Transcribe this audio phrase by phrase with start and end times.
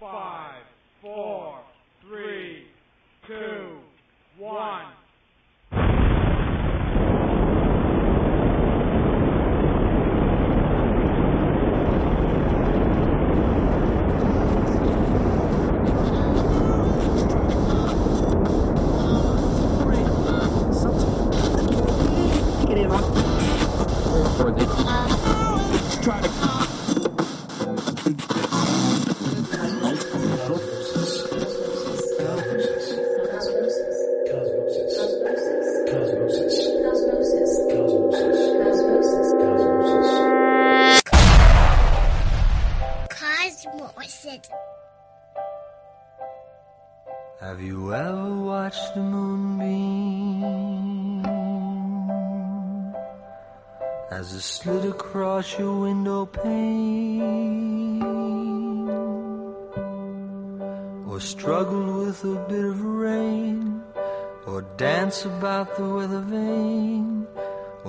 [0.00, 0.37] Five,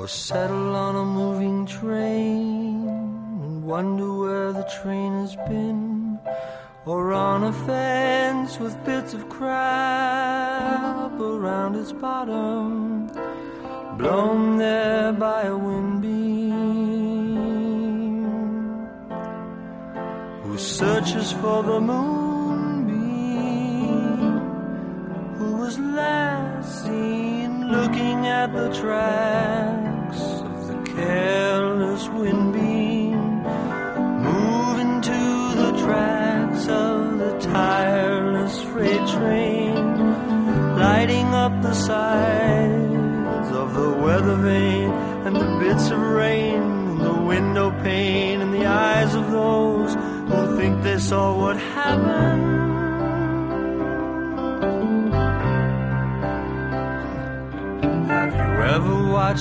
[0.09, 2.87] settle on a moving train
[3.43, 6.17] and wonder where the train has been?
[6.85, 13.05] Or on a fence with bits of crab around its bottom,
[13.99, 16.25] blown there by a wind beam,
[20.41, 22.89] who searches for the moonbeam,
[25.37, 29.38] who was last seen looking at the tracks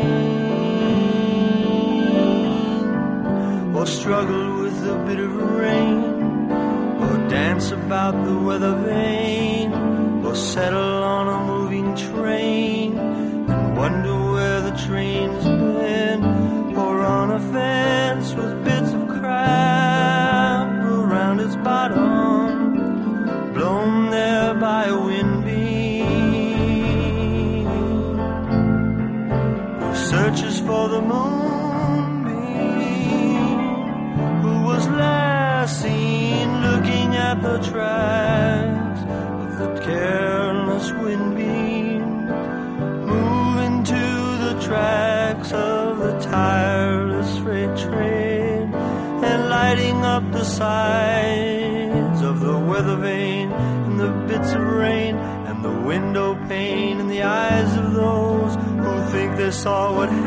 [3.76, 5.98] Or struggled with a bit of rain?
[7.02, 9.74] Or dance about the weather vane?
[10.26, 15.29] Or settle on a moving train and wonder where the train's
[59.52, 60.19] saw what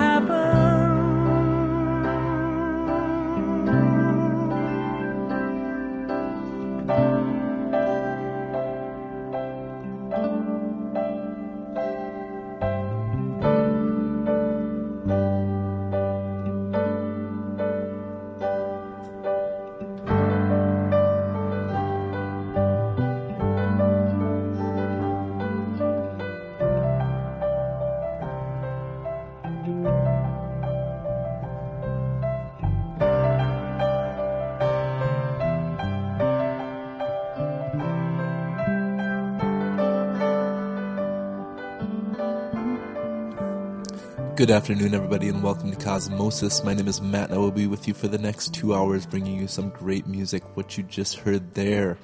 [44.42, 46.64] Good afternoon, everybody, and welcome to Cosmosis.
[46.64, 49.06] My name is Matt, and I will be with you for the next two hours
[49.06, 50.56] bringing you some great music.
[50.56, 51.96] What you just heard there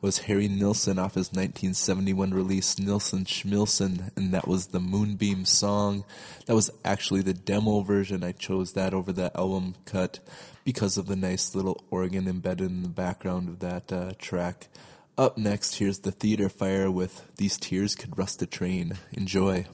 [0.00, 6.04] was Harry Nilsson off his 1971 release, Nilsson Schmilsson, and that was the Moonbeam song.
[6.46, 8.22] That was actually the demo version.
[8.22, 10.20] I chose that over the album cut
[10.62, 14.68] because of the nice little organ embedded in the background of that uh, track.
[15.18, 18.96] Up next, here's the Theater Fire with These Tears Could Rust a Train.
[19.10, 19.66] Enjoy.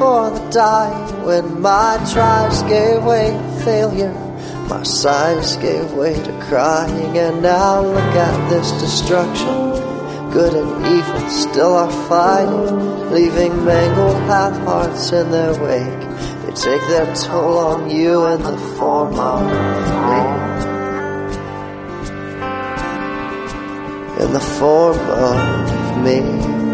[0.00, 4.14] For the dying when my tries gave way to failure.
[4.66, 9.56] My sighs gave way to crying, and now look at this destruction.
[10.32, 16.02] Good and evil still are fighting, leaving mangled half hearts in their wake.
[16.46, 19.42] They take their toll on you in the form of
[20.08, 20.20] me.
[24.24, 26.69] In the form of me.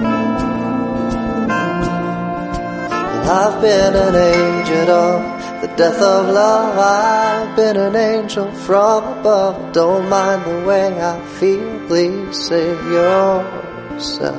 [3.28, 6.78] I've been an agent of the death of love.
[6.78, 9.72] I've been an angel from above.
[9.72, 11.86] Don't mind the way I feel.
[11.88, 14.36] Please save yourself.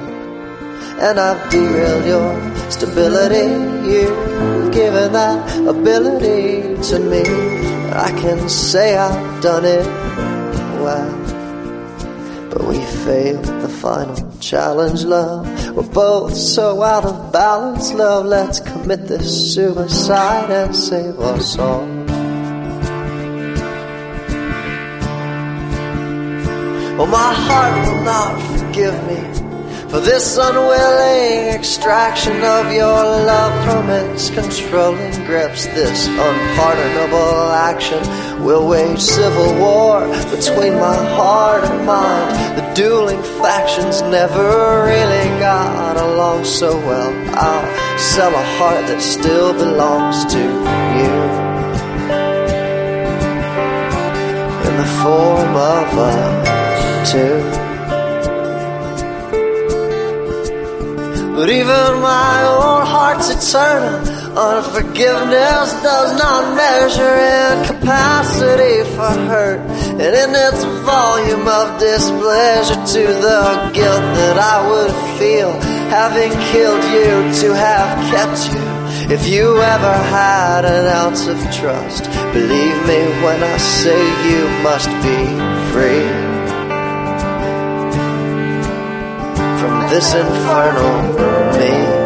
[1.00, 3.50] And I've derailed your stability.
[3.92, 7.24] You've given that ability to me.
[7.92, 9.86] I can say I've done it
[10.82, 11.37] well.
[13.08, 15.48] Failed the final challenge, love.
[15.74, 18.26] We're both so out of balance, love.
[18.26, 21.88] Let's commit this suicide and save us all.
[27.00, 29.38] Oh, my heart will not forgive me
[29.90, 35.66] for this unwilling extraction of your love from its controlling grips.
[35.68, 42.58] This unpardonable action will wage civil war between my heart and mind.
[42.58, 47.12] The dueling factions never really got along so well.
[47.34, 51.14] I'll sell a heart that still belongs to you.
[54.68, 56.18] In the form of a
[57.12, 57.38] two.
[61.36, 64.27] But even my own heart's eternal.
[64.38, 69.60] Unforgiveness does not measure in capacity for hurt.
[69.98, 75.52] And in its volume of displeasure to the guilt that I would feel
[75.90, 77.10] having killed you
[77.42, 78.62] to have kept you.
[79.12, 84.90] If you ever had an ounce of trust, believe me when I say you must
[85.02, 85.20] be
[85.74, 86.28] free.
[89.60, 91.18] from this infernal
[91.58, 91.97] me.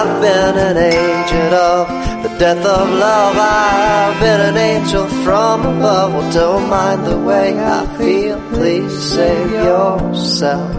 [0.00, 1.88] I've been an agent of
[2.22, 3.36] the death of love.
[3.36, 6.12] I've been an angel from above.
[6.14, 8.38] Well, don't mind the way I feel.
[8.52, 10.72] Please save yourself.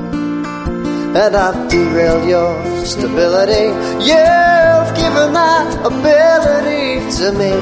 [1.21, 3.67] And I've derailed your stability.
[4.09, 7.53] You've given that ability to me.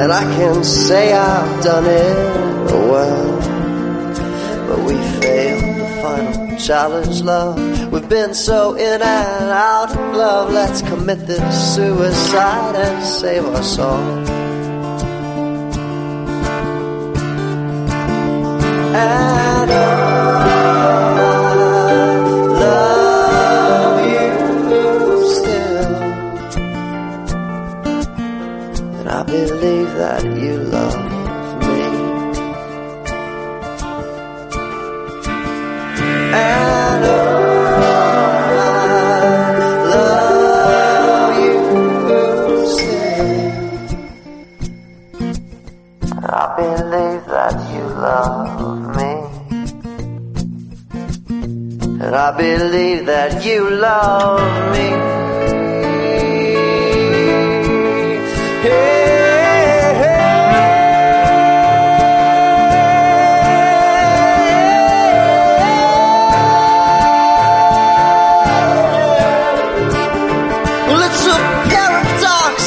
[0.00, 3.52] And I can say I've done it well
[4.66, 7.71] but we failed the final challenge, love.
[7.92, 10.50] We've been so in and out of love.
[10.50, 14.00] Let's commit this suicide and save us all.
[18.94, 20.11] And I
[52.14, 55.12] I believe that you love me.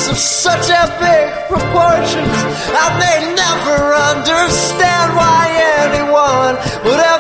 [0.08, 2.38] Of such epic proportions.
[2.84, 5.50] I may never understand why
[5.82, 6.56] anyone
[6.86, 7.15] would ever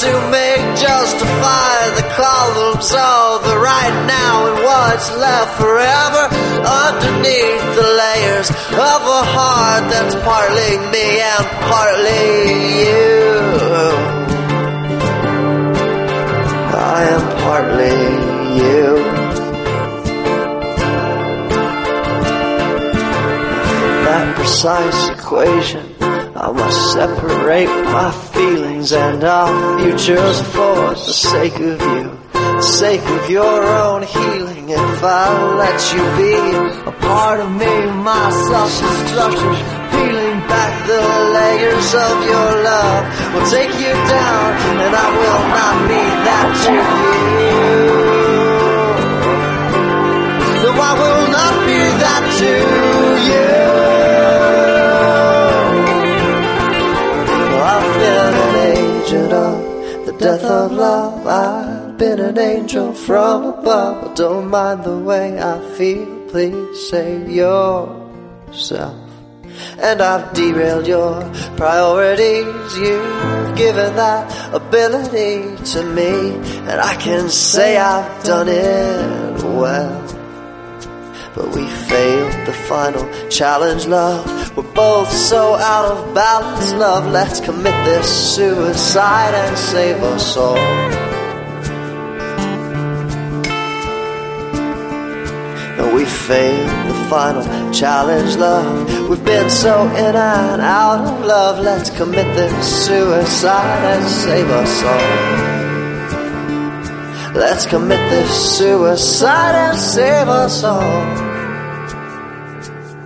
[0.00, 6.24] to make justify the columns of the right now and what's left forever
[6.66, 12.26] underneath the layers of a heart that's partly me and partly
[12.82, 13.14] you.
[16.74, 17.98] I am partly
[18.58, 18.86] you.
[24.06, 25.94] That precise equation.
[26.36, 33.00] I must separate my feelings and our futures for the sake of you, the sake
[33.00, 34.68] of your own healing.
[34.68, 36.34] If I let you be
[36.90, 39.54] a part of me, my self-destruction,
[39.90, 41.02] peeling back the
[41.36, 44.46] layers of your love will take you down,
[44.82, 46.72] and I will not be that to
[47.40, 48.04] you.
[50.62, 52.52] No, I will not be that to
[53.88, 53.93] you.
[59.14, 61.26] Agent of the death of love.
[61.26, 64.10] I've been an angel from above.
[64.10, 66.06] I don't mind the way I feel.
[66.28, 69.00] Please save yourself.
[69.78, 71.20] And I've derailed your
[71.56, 72.76] priorities.
[72.76, 76.34] You've given that ability to me.
[76.68, 80.13] And I can say I've done it well.
[81.34, 84.56] But we failed the final challenge, love.
[84.56, 87.10] We're both so out of balance, love.
[87.10, 90.54] Let's commit this suicide and save us all.
[95.76, 99.08] No, we failed the final challenge, love.
[99.08, 101.58] We've been so in and out of love.
[101.58, 105.63] Let's commit this suicide and save us all.
[107.34, 111.04] Let's commit this suicide and save us all.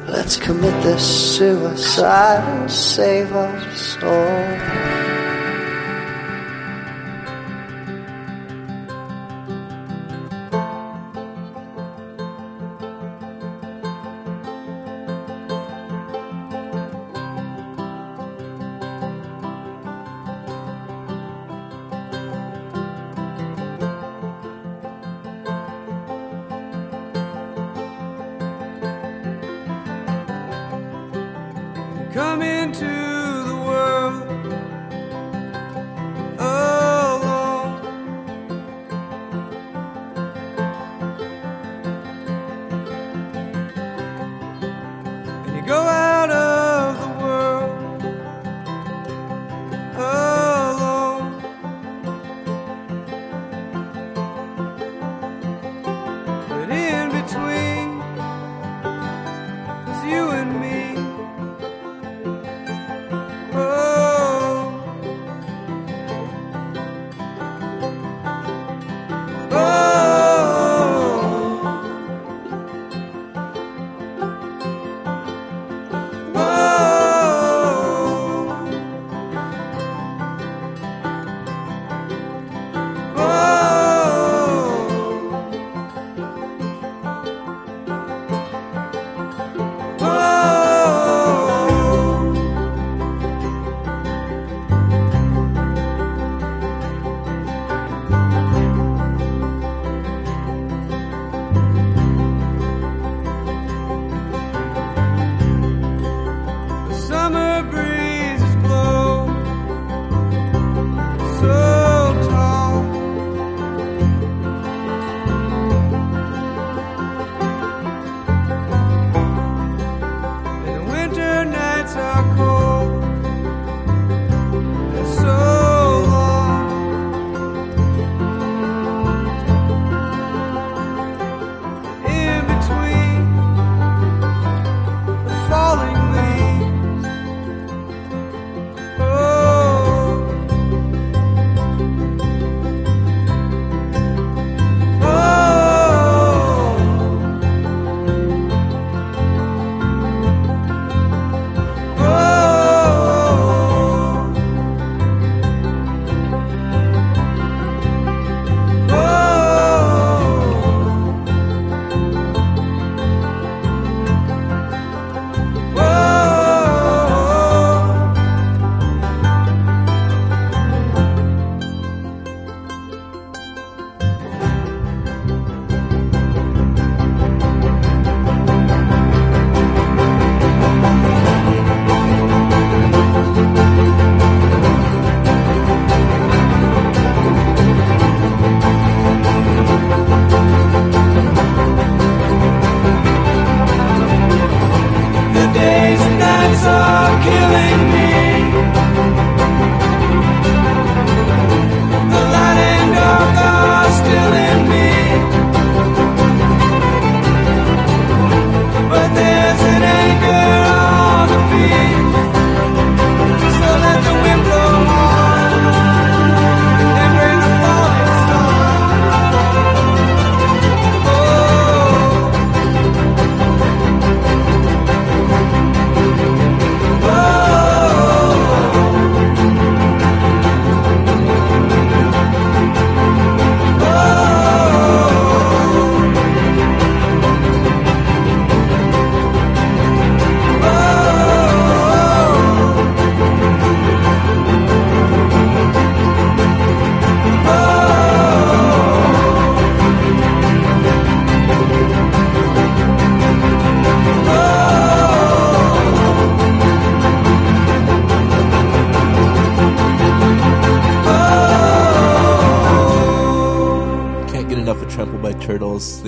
[0.07, 5.18] Let's commit this suicide and save us all.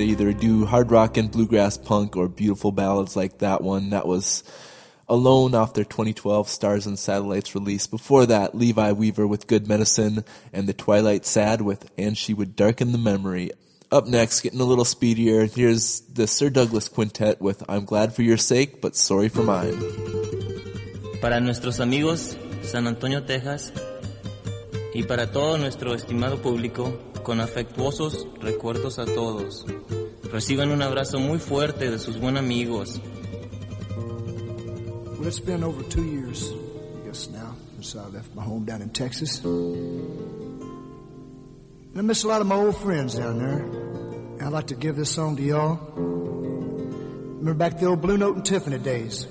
[0.00, 3.90] They either do hard rock and bluegrass punk or beautiful ballads like that one.
[3.90, 4.42] That was
[5.06, 7.86] Alone off their 2012 Stars and Satellites release.
[7.86, 12.56] Before that, Levi Weaver with Good Medicine and The Twilight Sad with And She Would
[12.56, 13.50] Darken the Memory.
[13.92, 18.22] Up next, getting a little speedier, here's the Sir Douglas Quintet with I'm Glad for
[18.22, 19.78] Your Sake, but Sorry for Mine.
[21.20, 23.70] Para nuestros amigos San Antonio, Texas,
[24.94, 29.64] y para todo nuestro estimado público, con afectuosos recuerdos a todos.
[30.32, 33.00] Reciban un abrazo muy fuerte de sus buenos amigos,
[35.18, 38.80] Well, it's been over two years, I guess now, since I left my home down
[38.80, 39.44] in Texas.
[39.44, 40.62] And
[41.94, 43.58] I miss a lot of my old friends down there.
[43.58, 45.78] And I'd like to give this song to y'all.
[45.94, 49.26] Remember back the old Blue Note and Tiffany days.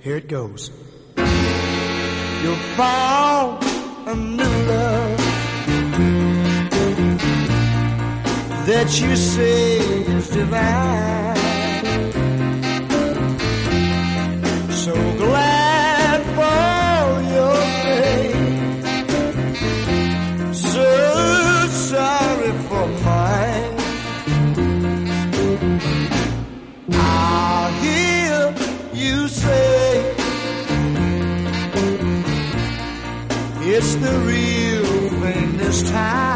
[0.00, 0.70] Here it goes.
[1.16, 3.64] You'll find
[4.08, 5.16] a new love
[8.66, 9.99] that you say
[10.40, 11.36] divine.
[14.84, 18.36] so glad for your sake.
[20.70, 20.86] So
[21.90, 23.74] sorry for mine.
[26.92, 28.40] I hear
[29.02, 29.88] you say
[33.74, 36.29] it's the real thing this time.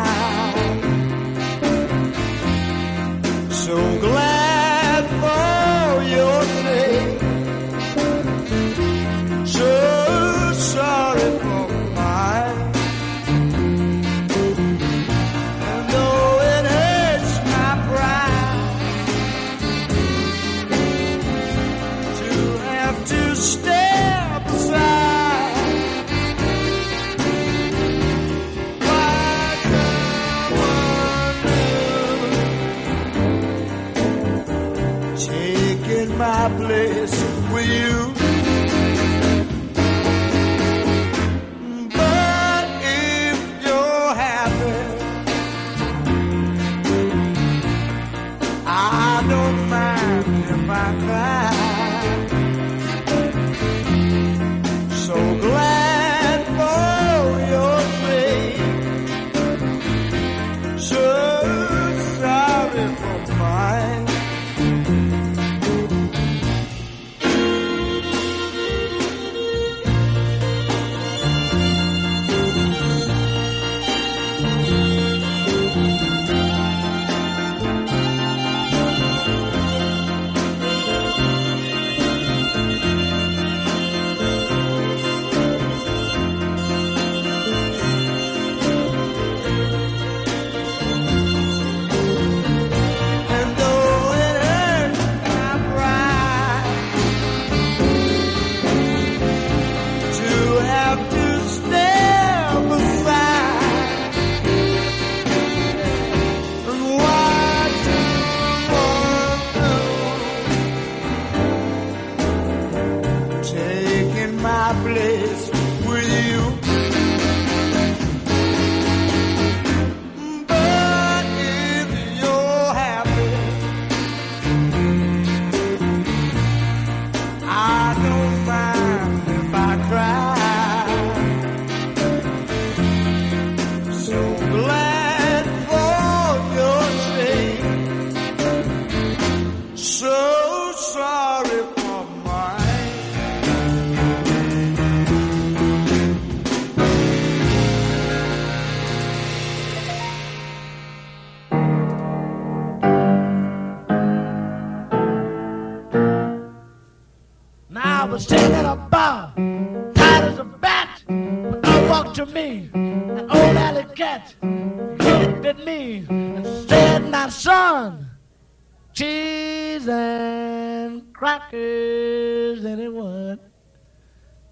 [171.50, 173.38] Crackers, anyone?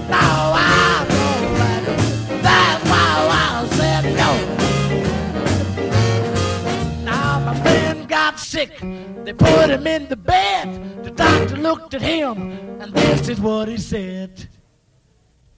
[0.07, 0.17] No,
[0.55, 2.41] I don't.
[2.43, 4.29] That's why I said no.
[7.03, 8.71] Now my friend got sick.
[9.23, 11.03] They put him in the bed.
[11.03, 14.47] The doctor looked at him, and this is what he said.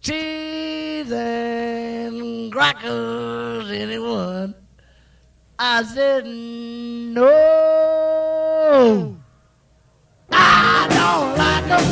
[0.01, 4.55] Cheese and crackers, anyone?
[5.59, 7.27] I said no.
[10.31, 11.85] I don't like 'em.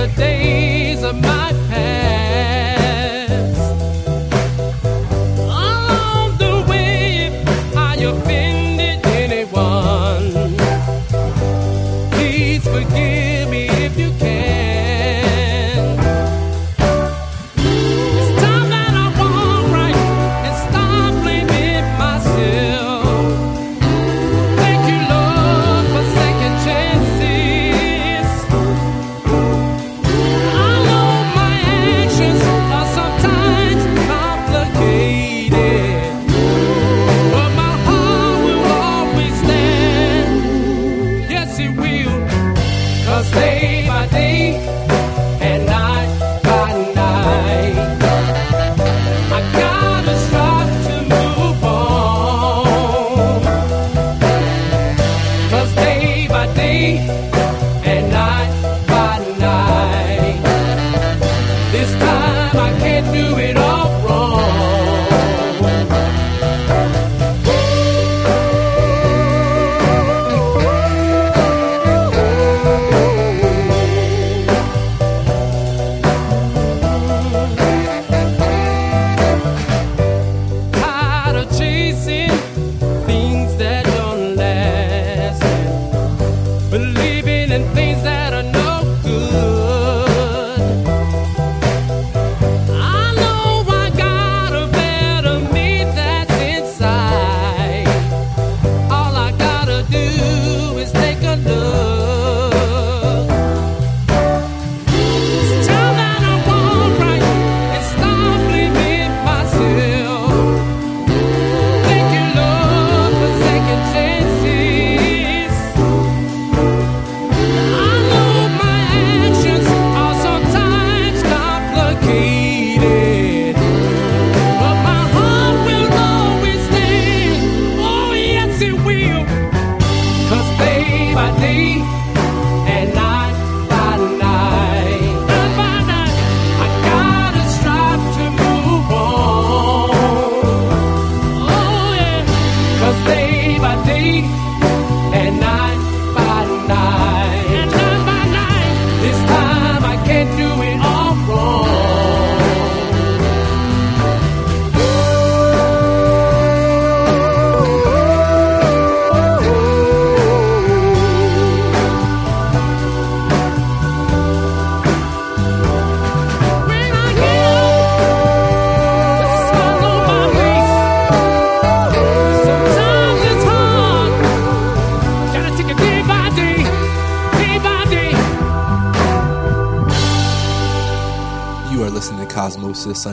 [0.00, 0.39] the day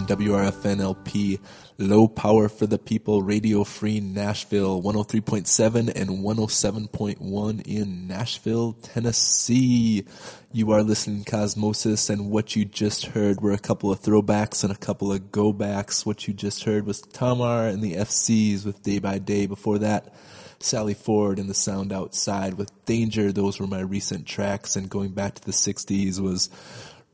[0.08, 1.40] WRFNLP,
[1.78, 10.06] Low Power for the People, Radio Free Nashville, 103.7 and 107.1 in Nashville, Tennessee.
[10.54, 14.64] You are listening to Cosmosis, and what you just heard were a couple of throwbacks
[14.64, 16.06] and a couple of go backs.
[16.06, 19.46] What you just heard was Tamar and the FCs with Day by Day.
[19.46, 20.16] Before that,
[20.60, 23.32] Sally Ford and the Sound Outside with Danger.
[23.34, 26.50] Those were my recent tracks, and going back to the 60s was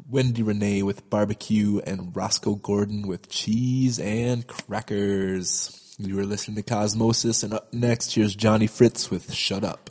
[0.09, 5.95] Wendy Rene with barbecue, and Rosco Gordon with cheese and crackers.
[5.97, 9.82] You are listening to Cosmosis, and up next, here's Johnny Fritz with Shut Up.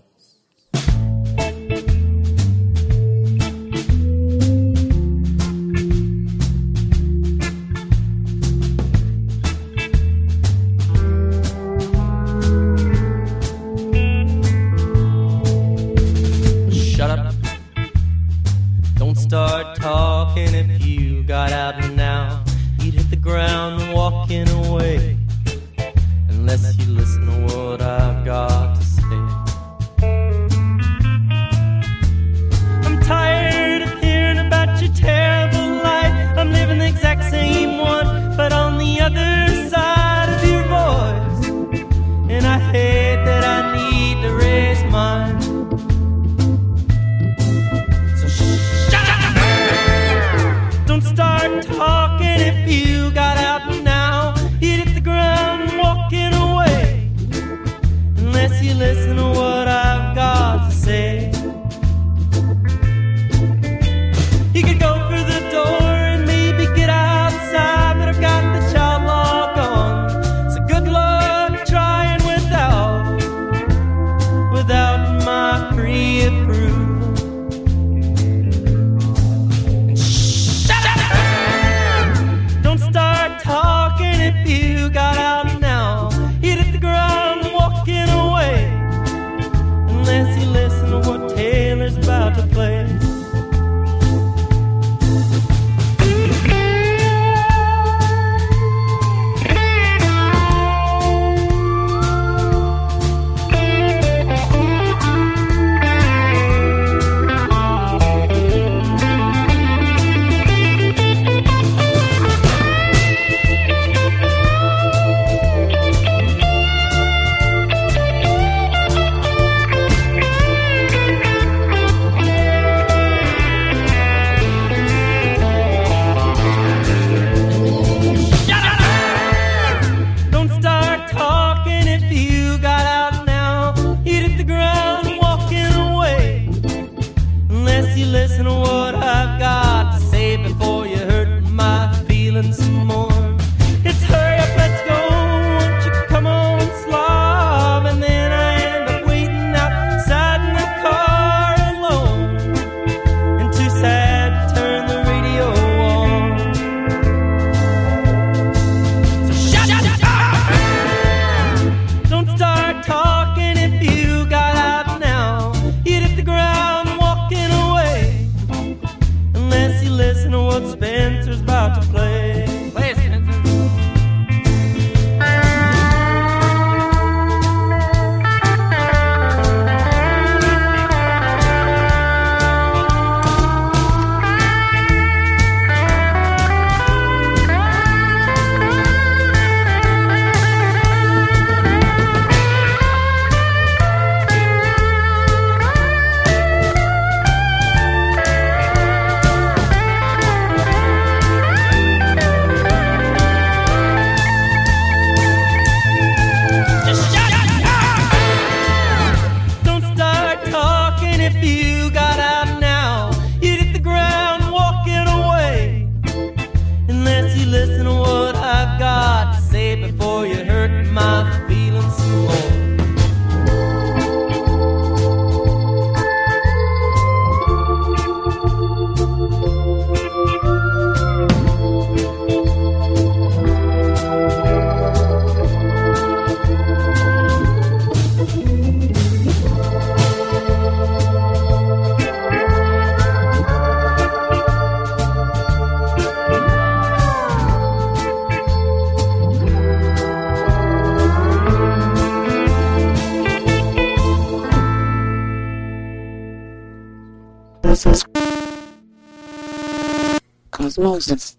[261.03, 261.37] Cosmosis.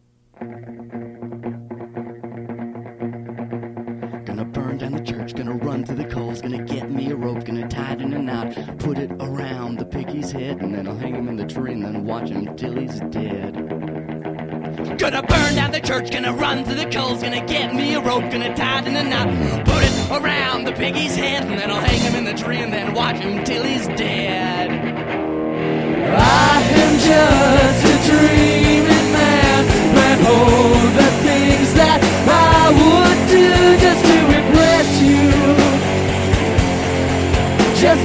[4.26, 7.46] Gonna burn down the church, gonna run through the coals, gonna get me a rope,
[7.46, 10.98] gonna tie it in a knot, put it around the piggy's head, and then I'll
[10.98, 13.54] hang him in the tree and then watch him till he's dead.
[14.98, 18.30] Gonna burn down the church, gonna run through the coals, gonna get me a rope,
[18.32, 19.28] gonna tie it in a knot,
[19.66, 22.74] put it around the piggy's head, and then I'll hang him in the tree and
[22.74, 24.72] then watch him till he's dead.
[26.16, 27.43] I am just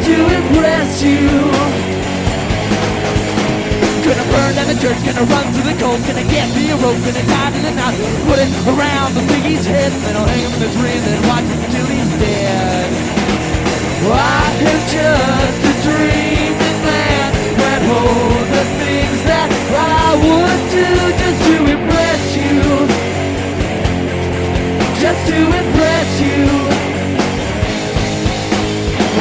[0.08, 1.28] to impress you.
[4.08, 6.96] Gonna burn down the church, gonna run through the cold, gonna get me a rope,
[7.04, 7.92] gonna tie in a knot,
[8.24, 11.04] put it around the piggy's head, and then I'll hang him in the tree and
[11.04, 12.88] then watch him till he's dead.
[14.08, 17.28] I am just a dreaming man
[17.60, 20.88] that hold the things that I would do
[21.20, 22.56] just to impress you.
[25.02, 26.67] Just to impress you.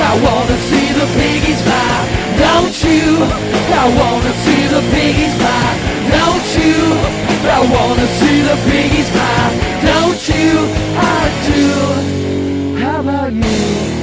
[0.07, 1.95] I wanna see the piggies fly,
[2.39, 3.27] don't you?
[3.83, 5.67] I wanna see the piggies fly,
[6.15, 6.79] don't you?
[7.43, 9.43] I wanna see the piggies fly,
[9.83, 10.49] don't you?
[10.95, 11.65] I do.
[12.79, 13.97] How about you?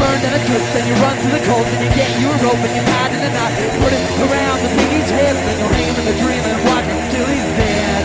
[0.00, 2.36] burn down a church, then you run through the cold, then you get you a
[2.40, 3.52] rope and you it in a knot,
[3.84, 6.88] put it around the piggy's head, then you'll hang him in the tree and watch
[6.88, 8.04] him till he's dead.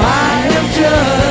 [0.00, 1.25] I am just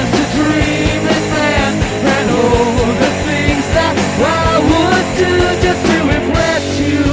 [5.18, 5.32] do
[5.66, 7.04] just to impress you,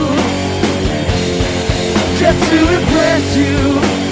[2.18, 4.02] just to impress you.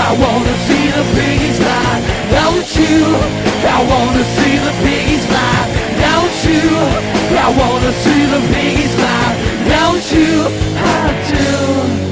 [0.00, 1.92] I wanna see the piggies fly,
[2.36, 2.98] don't you?
[3.76, 5.58] I wanna see the piggies fly,
[6.04, 6.64] don't you?
[7.36, 9.26] I wanna see the piggies fly,
[9.68, 10.32] don't you?
[10.76, 12.07] I do.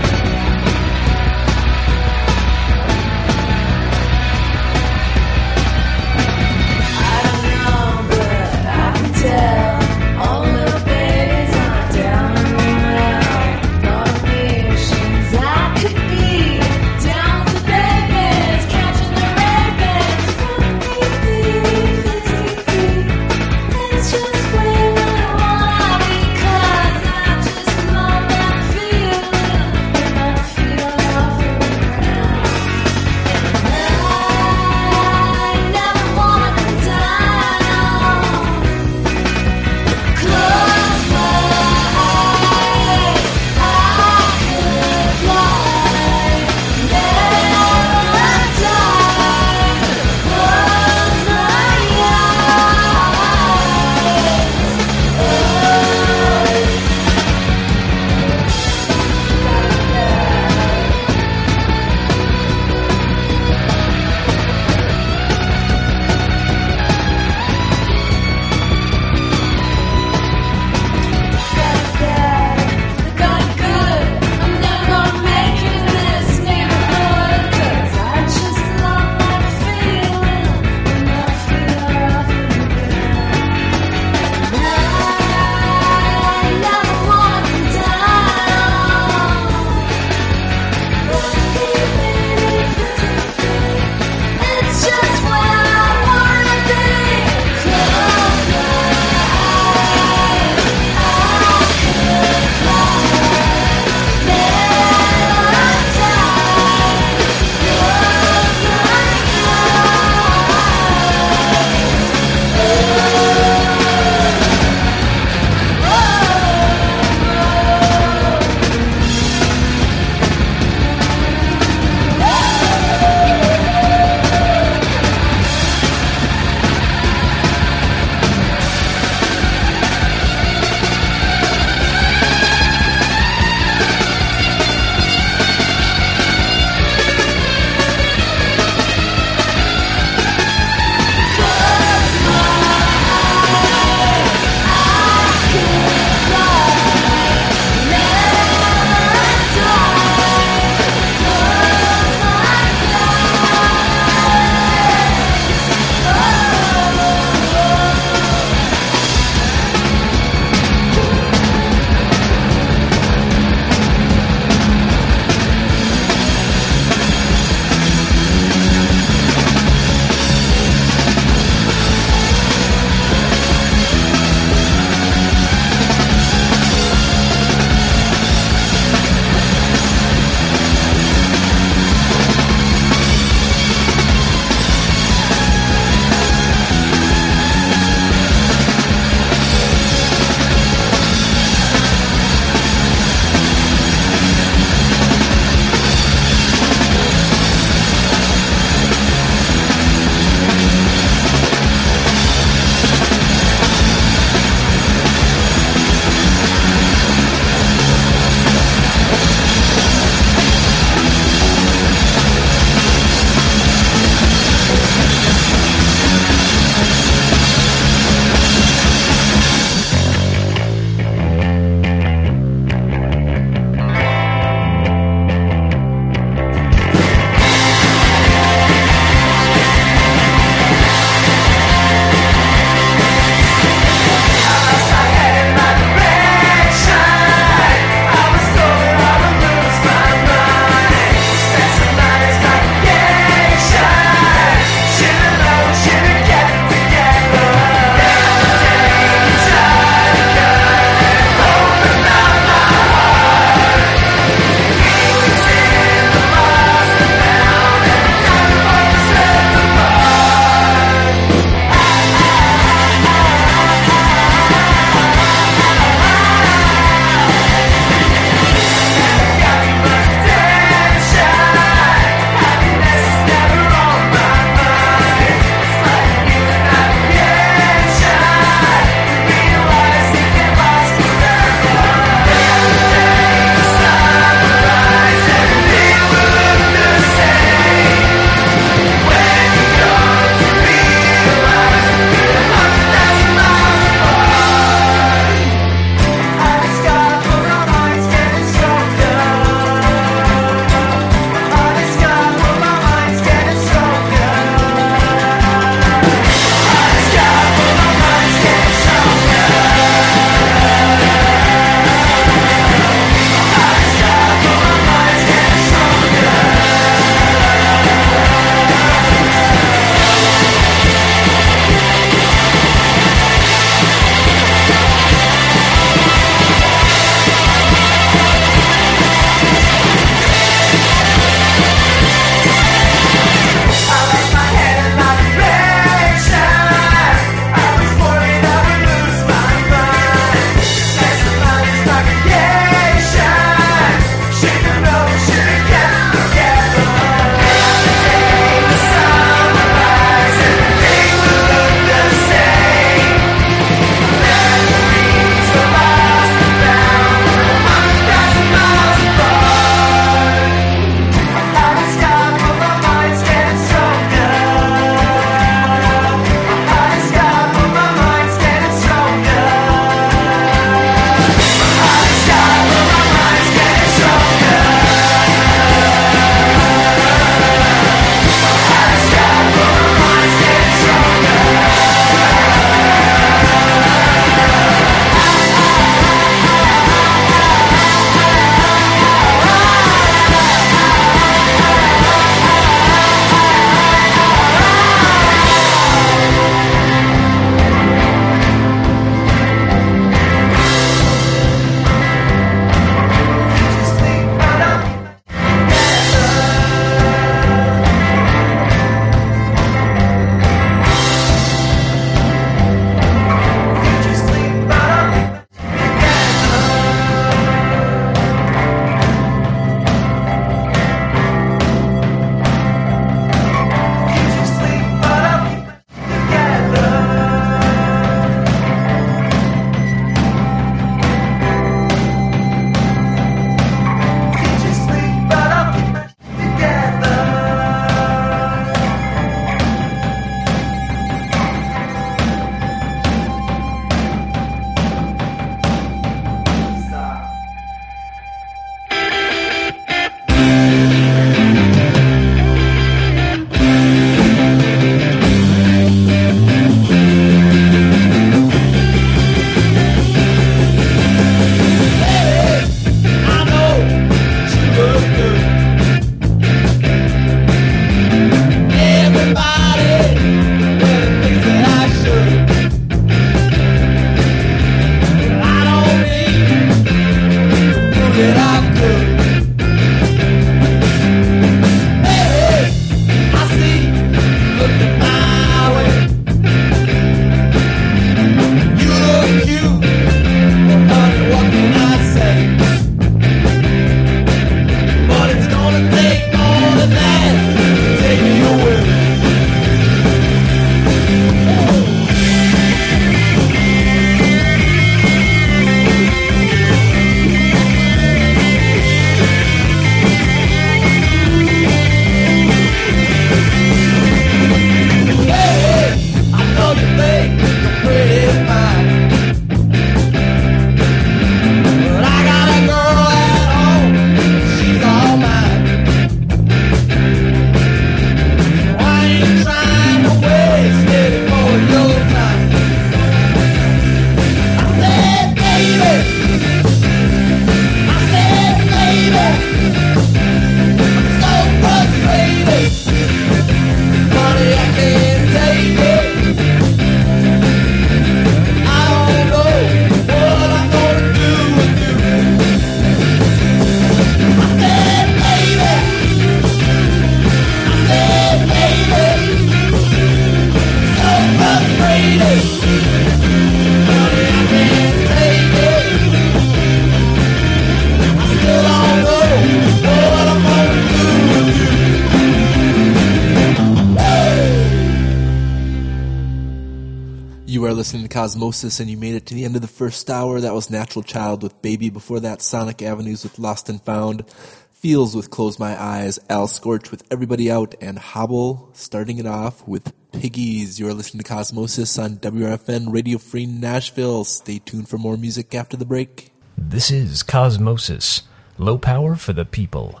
[578.26, 580.40] Cosmosis and you made it to the end of the first hour.
[580.40, 581.90] That was Natural Child with Baby.
[581.90, 584.28] Before that, Sonic Avenues with Lost and Found.
[584.72, 586.18] Feels with Close My Eyes.
[586.28, 587.76] Al Scorch with Everybody Out.
[587.80, 590.80] And Hobble starting it off with Piggies.
[590.80, 594.24] You're listening to Cosmosis on WRFN Radio Free Nashville.
[594.24, 596.32] Stay tuned for more music after the break.
[596.58, 598.22] This is Cosmosis.
[598.58, 600.00] Low power for the people.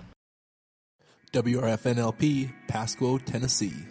[1.32, 3.84] WRFNLP, Pasquo, Tennessee.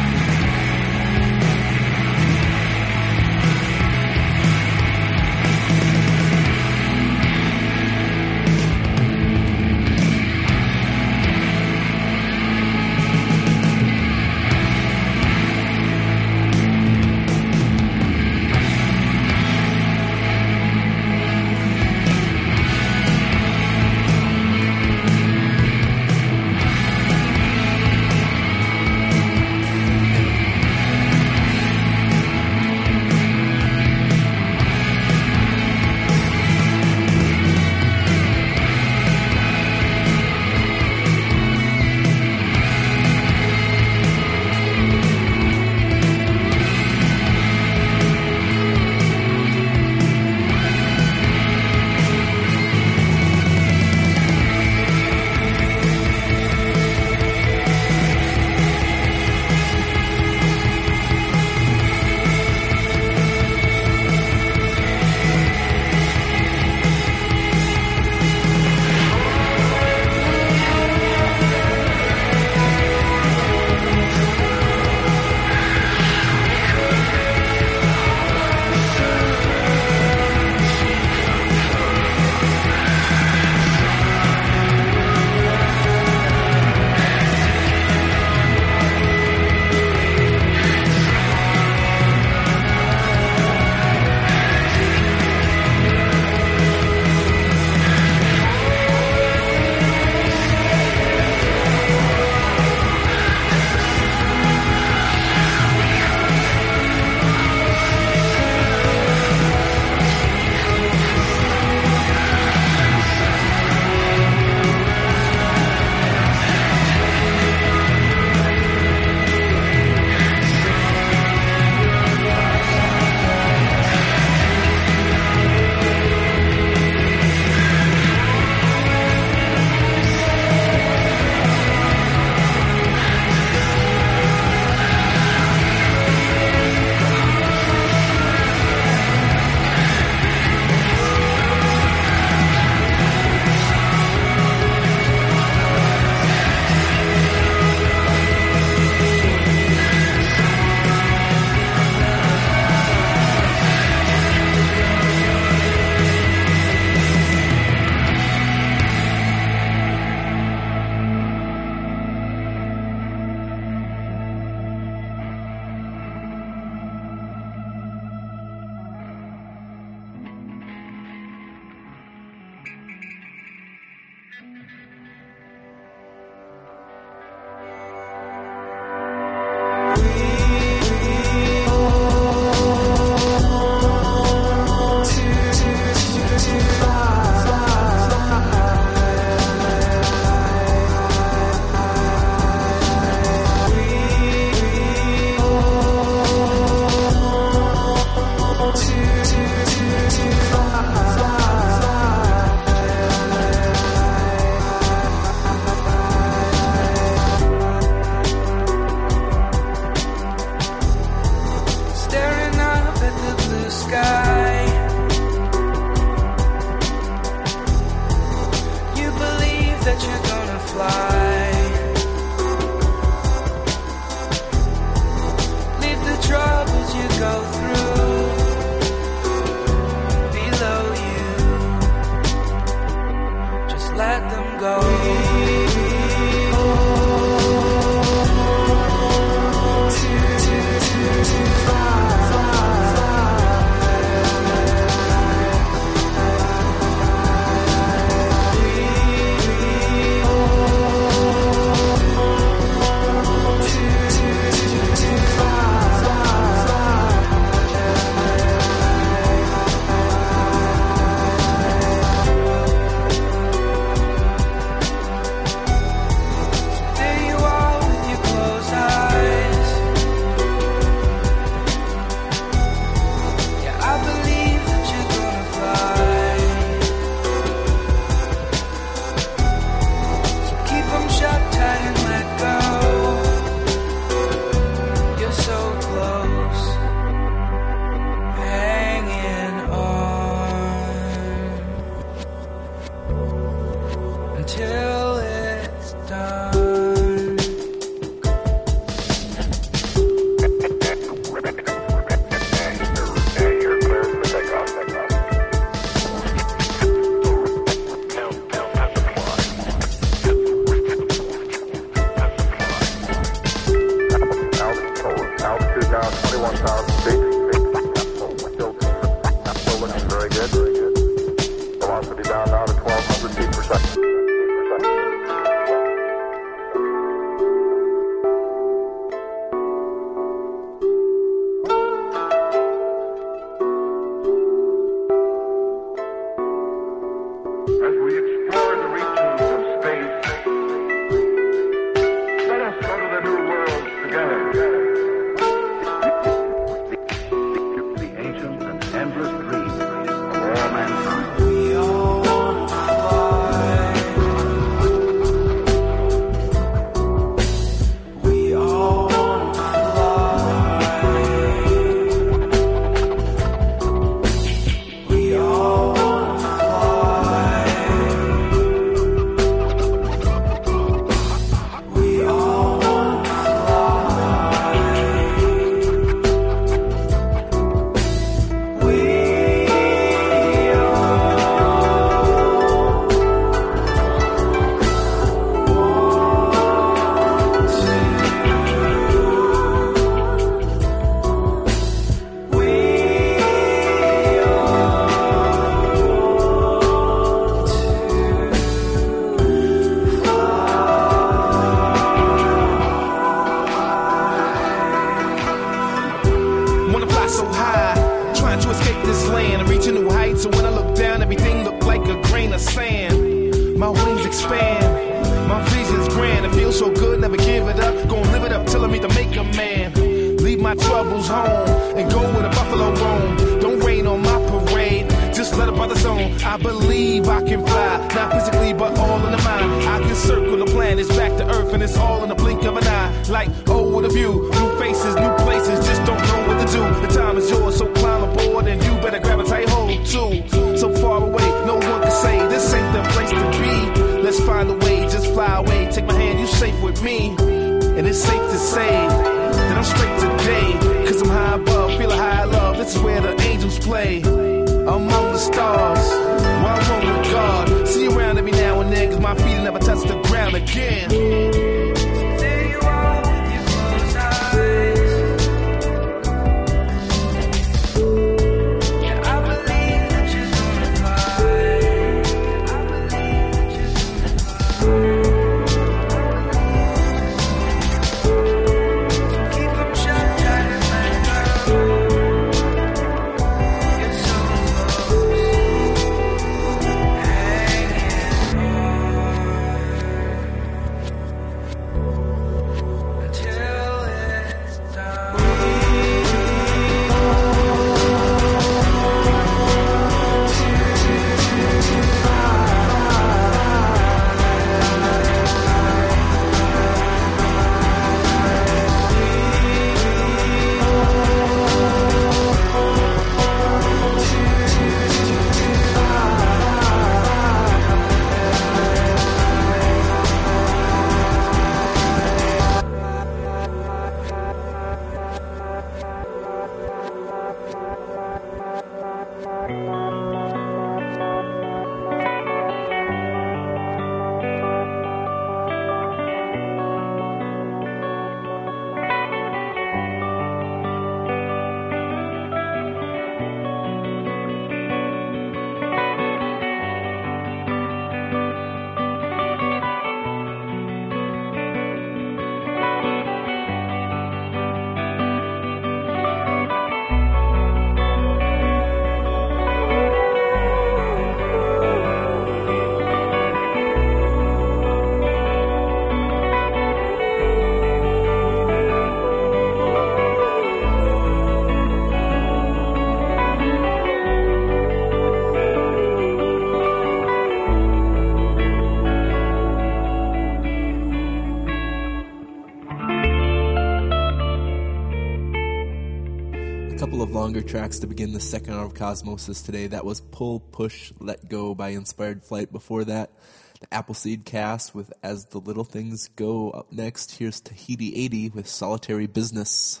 [587.04, 589.86] couple of longer tracks to begin the second hour of Cosmosis today.
[589.88, 592.72] That was Pull, Push, Let Go by Inspired Flight.
[592.72, 593.30] Before that,
[593.78, 596.70] the Appleseed Cast with As the Little Things Go.
[596.70, 600.00] Up next, here's Tahiti 80 with Solitary Bizness.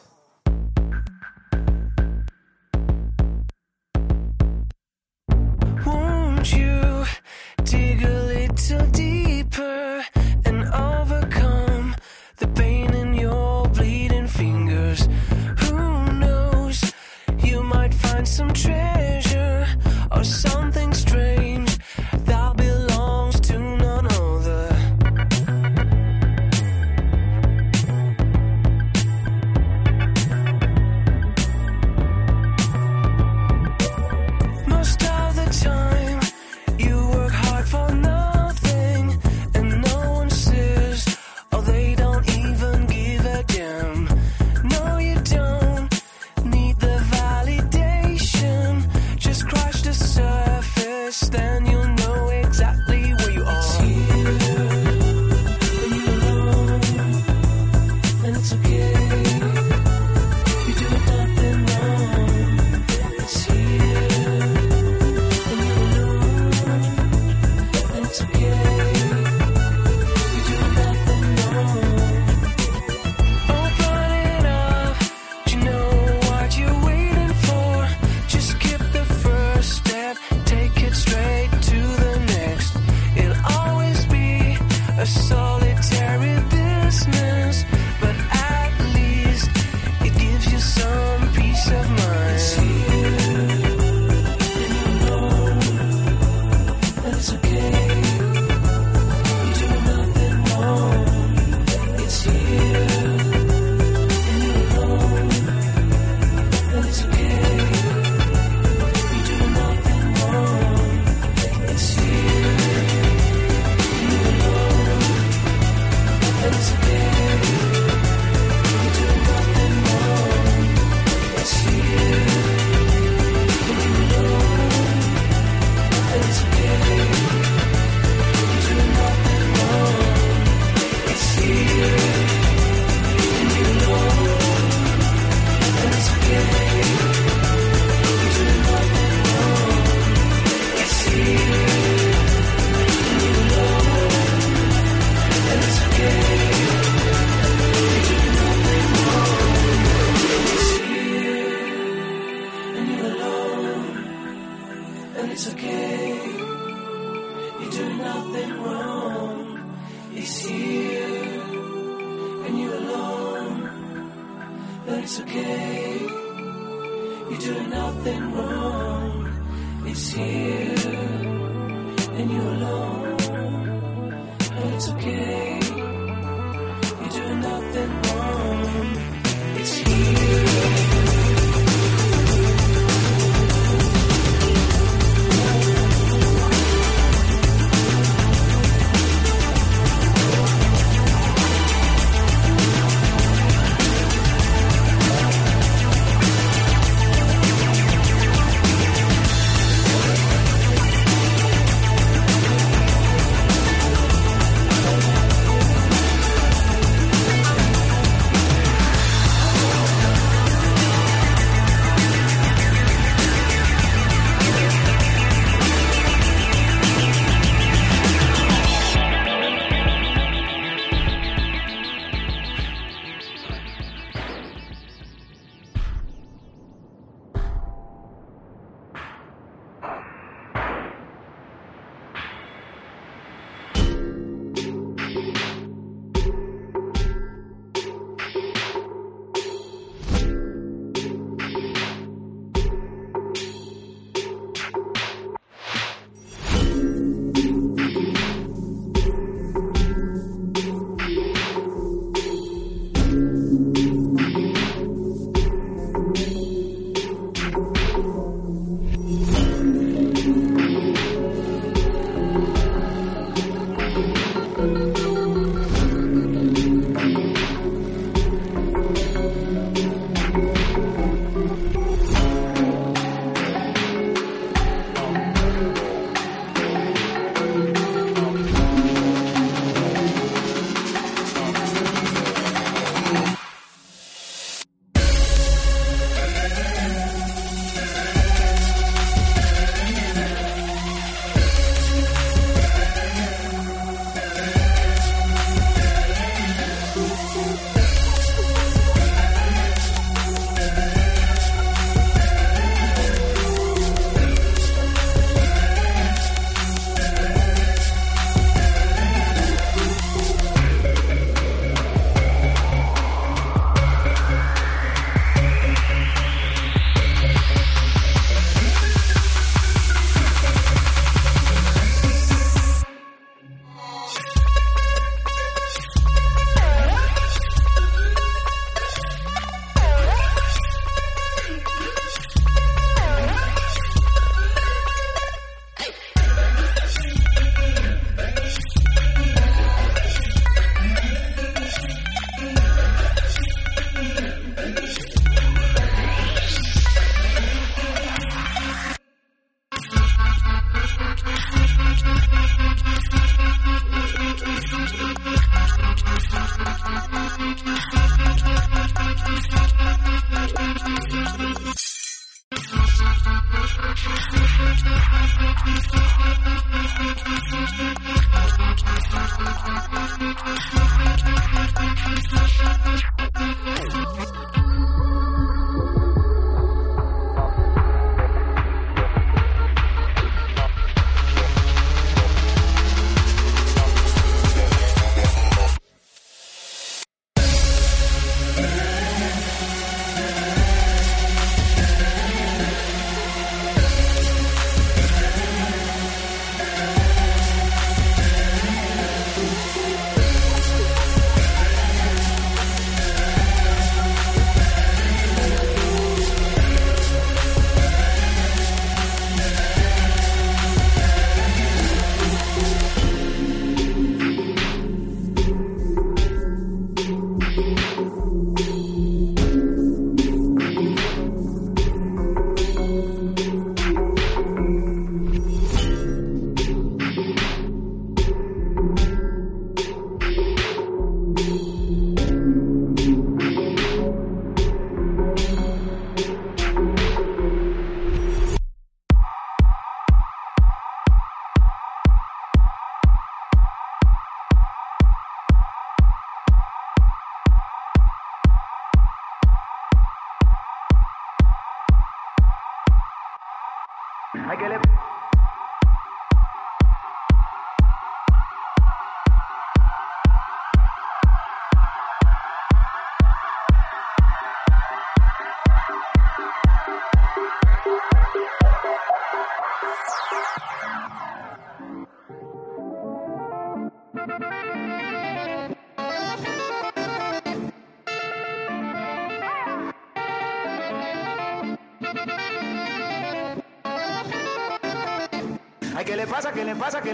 [5.84, 6.83] Won't you?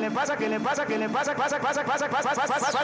[0.01, 0.37] le pasa?
[0.37, 0.87] que le pasa?
[0.87, 1.35] que le pasa?
[1.35, 1.59] ¿Qué le pasa?
[1.61, 1.85] ¿Pasa?
[1.85, 2.09] ¿Pasa?
[2.09, 2.35] ¿Pasa?
[2.35, 2.47] ¿Pasa?
[2.47, 2.80] ¿Pasa?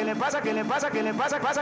[0.00, 1.59] que le pasa, que le pasa, que le pasa, pasa.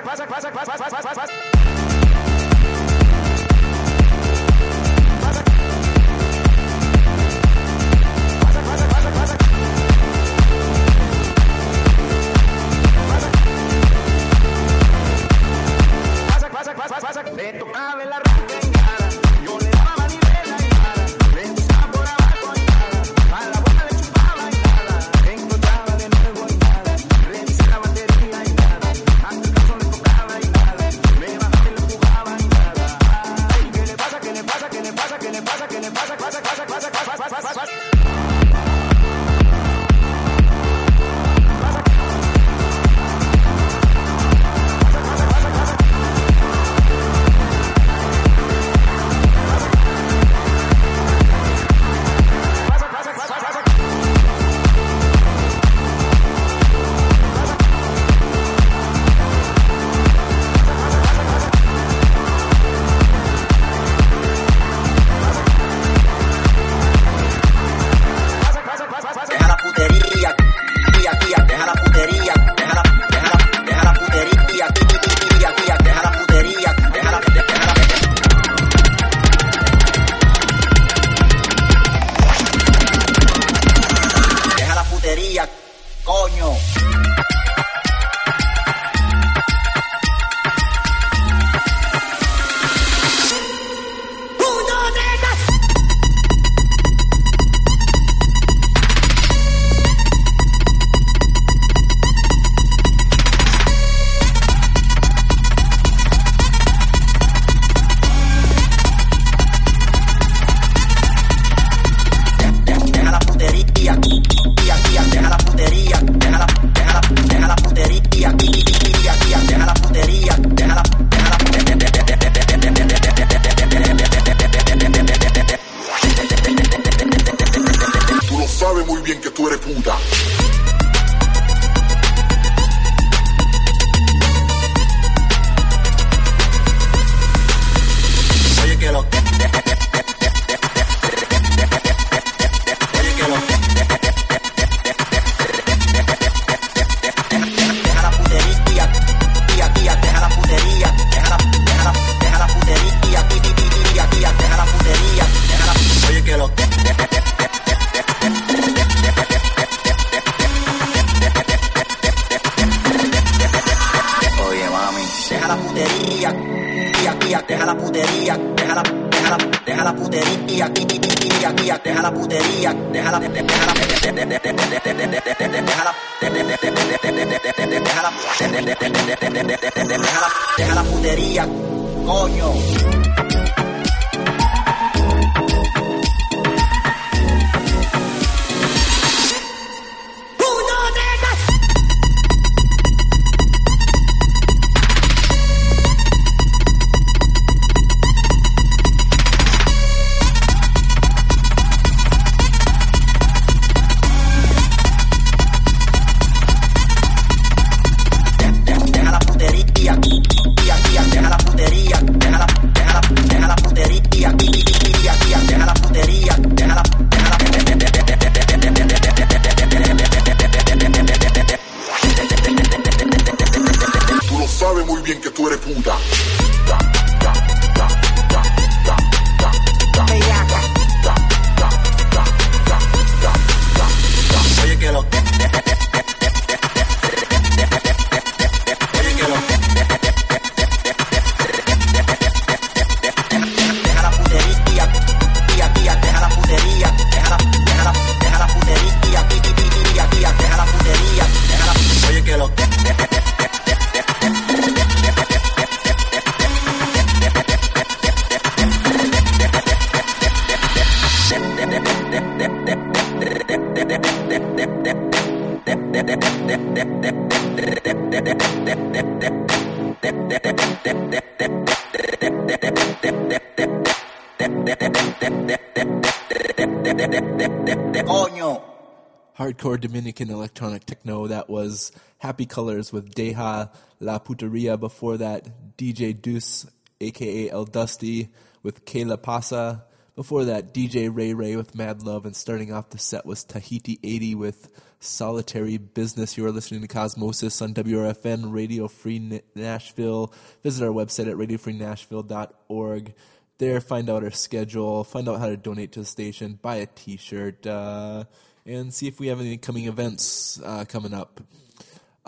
[282.38, 283.66] Happy Colors with Deja
[283.98, 284.78] La Puteria.
[284.78, 286.68] Before that, DJ Deuce,
[287.00, 288.28] aka El Dusty,
[288.62, 289.82] with Que Le Pasa.
[290.14, 292.24] Before that, DJ Ray Ray with Mad Love.
[292.24, 294.68] And starting off the set was Tahiti 80 with
[295.00, 296.36] Solitary Bizness.
[296.36, 300.32] You are listening to Cosmosis on WRFN Radio Free Nashville.
[300.62, 303.14] Visit our website at radiofreenashville.org.
[303.58, 306.86] There, find out our schedule, find out how to donate to the station, buy a
[306.86, 308.22] t shirt, uh,
[308.64, 311.40] and see if we have any coming events uh, coming up.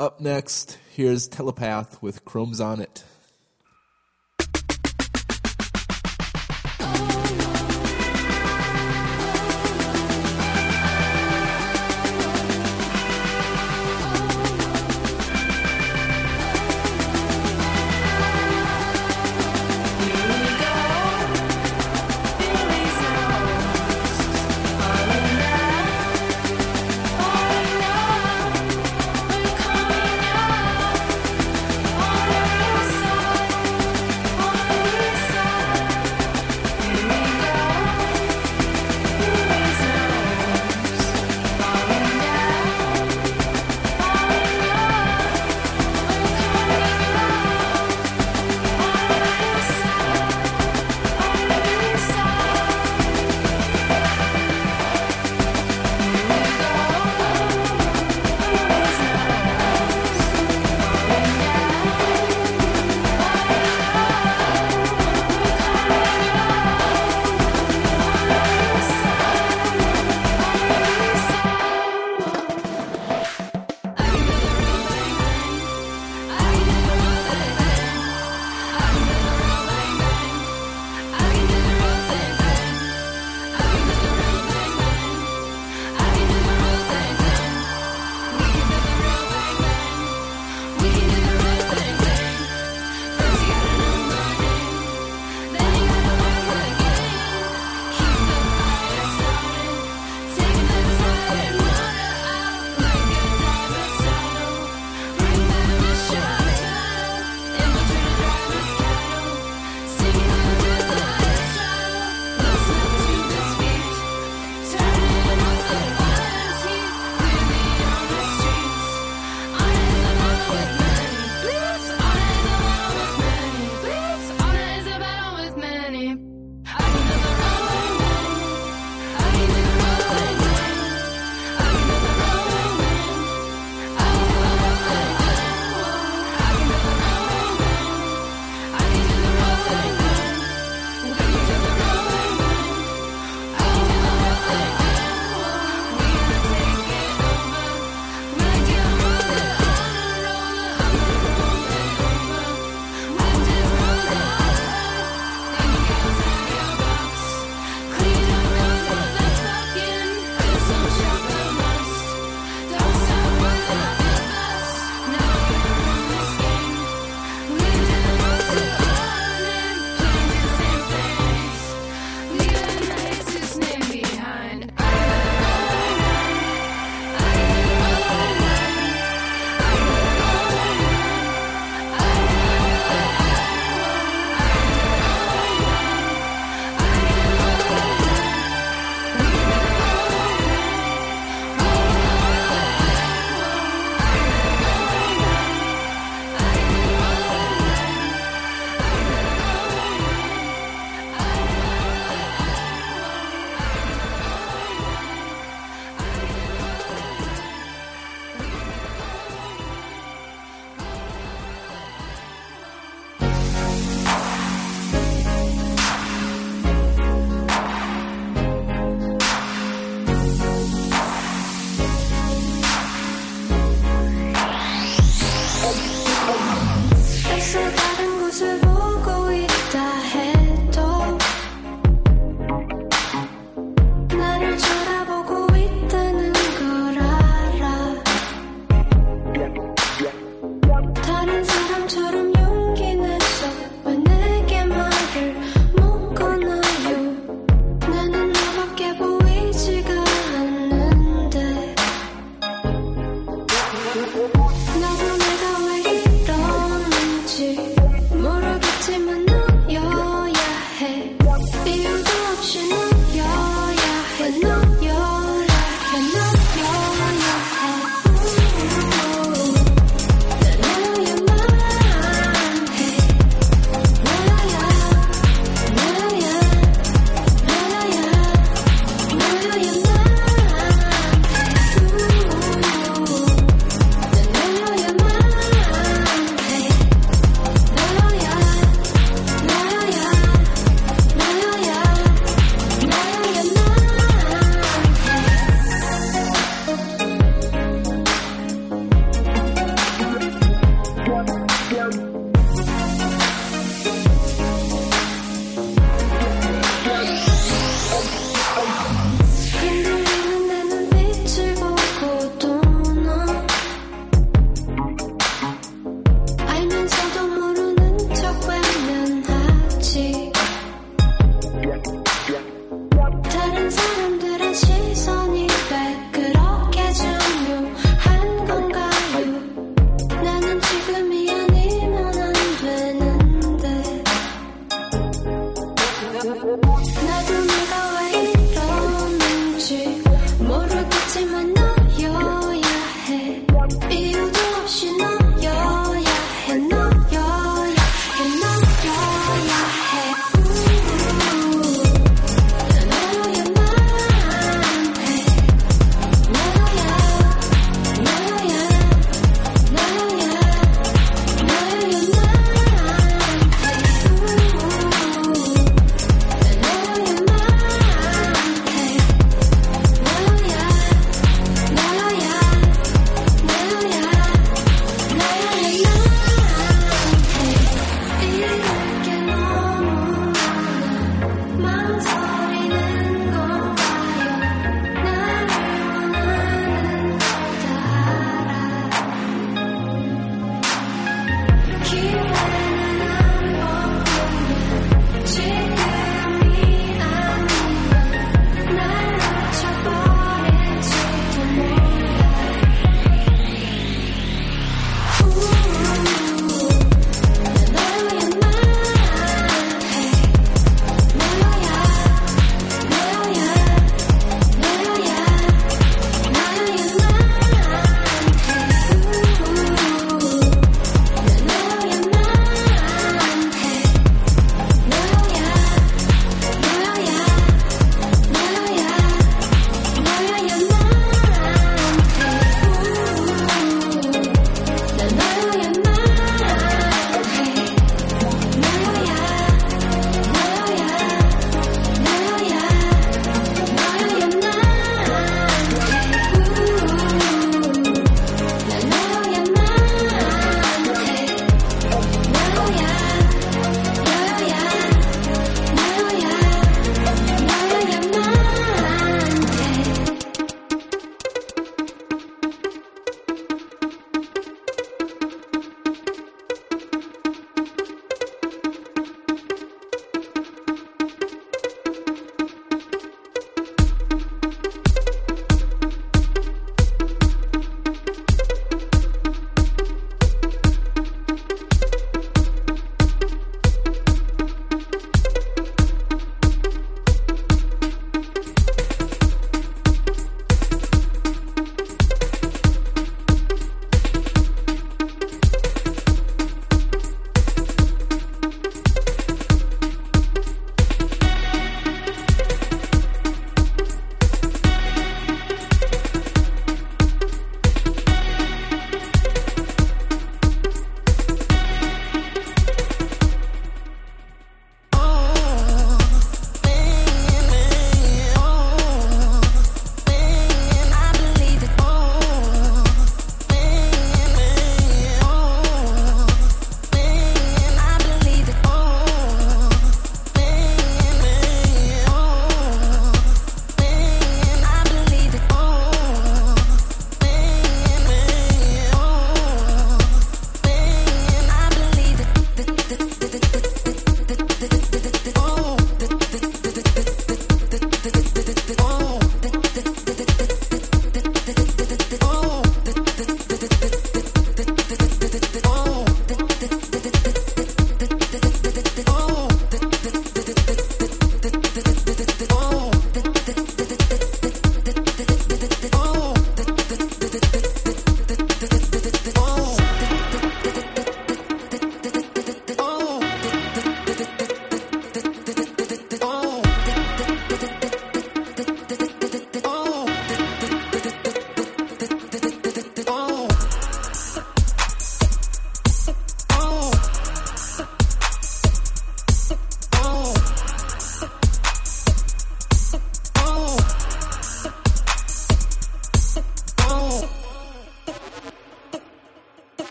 [0.00, 3.04] Up next, here's Telepath with Chromes on It.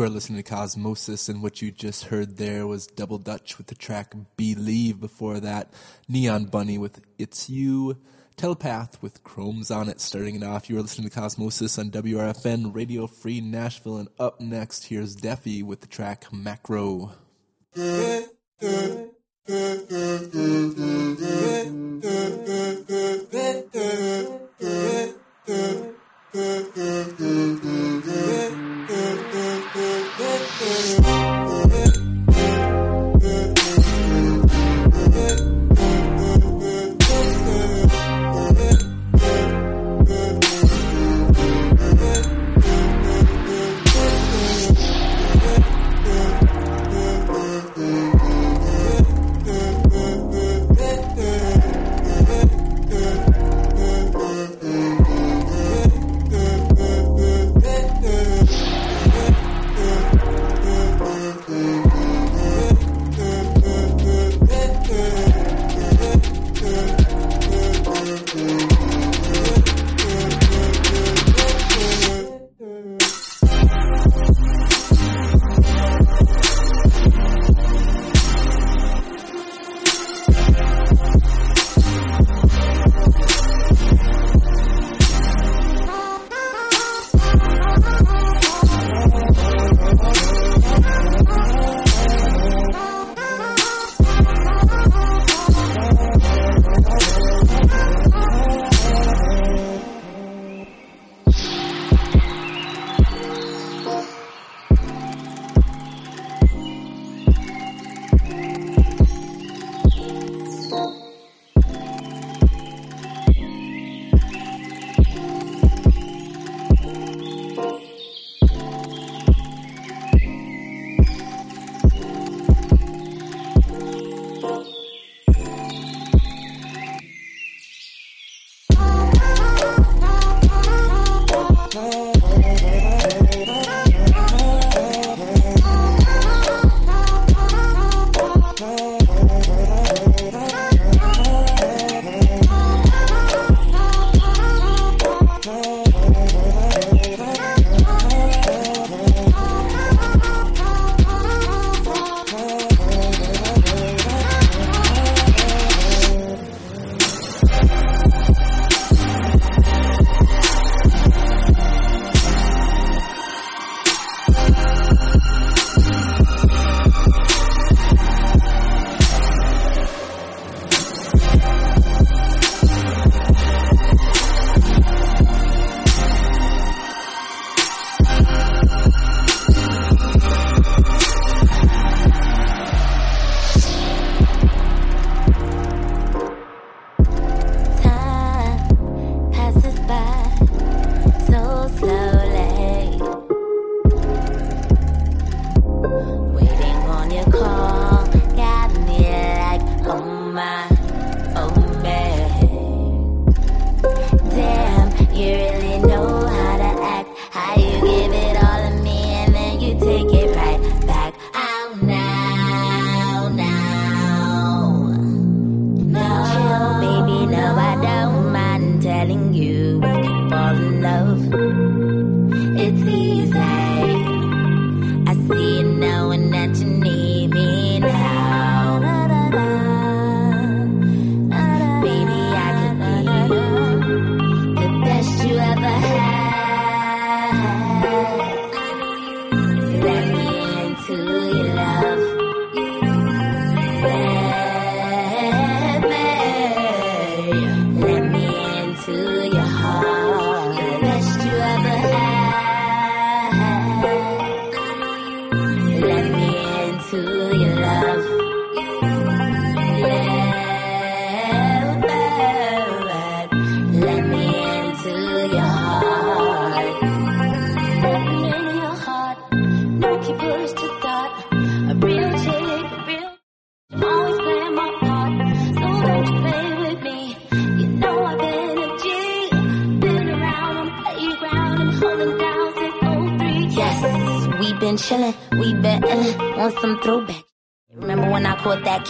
[0.00, 3.66] You are listening to Cosmosis, and what you just heard there was Double Dutch with
[3.66, 4.98] the track Believe.
[4.98, 5.74] Before that,
[6.08, 7.98] Neon Bunny with It's You,
[8.34, 10.70] Telepath with Chromes on it, starting it off.
[10.70, 15.62] You are listening to Cosmosis on WRFN Radio Free Nashville, and up next, here's Deffy
[15.62, 17.12] with the track Macro.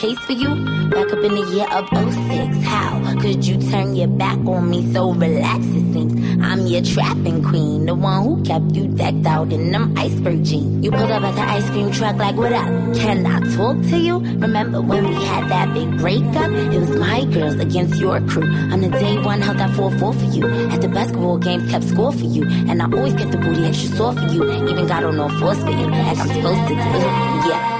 [0.00, 0.48] case for you
[0.88, 2.64] back up in the year of 06.
[2.64, 6.42] How could you turn your back on me so relaxed it seems?
[6.42, 10.82] I'm your trapping queen, the one who kept you decked out in them iceberg jeans.
[10.82, 12.66] You pulled up at the ice cream truck like, what up?
[12.96, 14.20] Can I talk to you?
[14.20, 16.50] Remember when we had that big breakup?
[16.50, 18.48] It was my girls against your crew.
[18.72, 20.48] I'm the day one held that 4-4 for you.
[20.70, 22.44] At the basketball games, kept score for you.
[22.48, 24.50] And I always kept the booty extra sore for you.
[24.66, 27.50] Even got on all fours for you, like I'm supposed to do.
[27.50, 27.79] Yeah.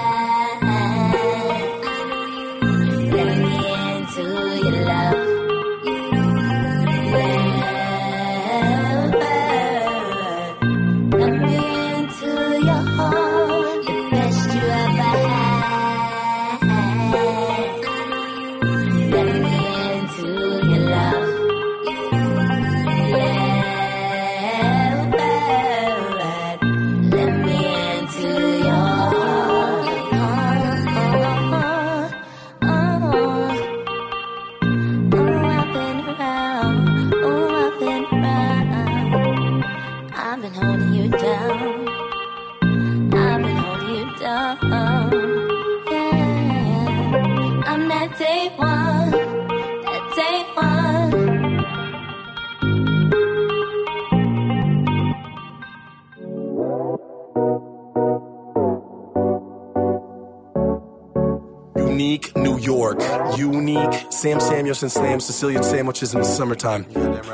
[64.20, 66.84] Sam Samuelson slams Sicilian sandwiches in the summertime.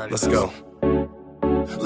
[0.09, 0.53] Let's go.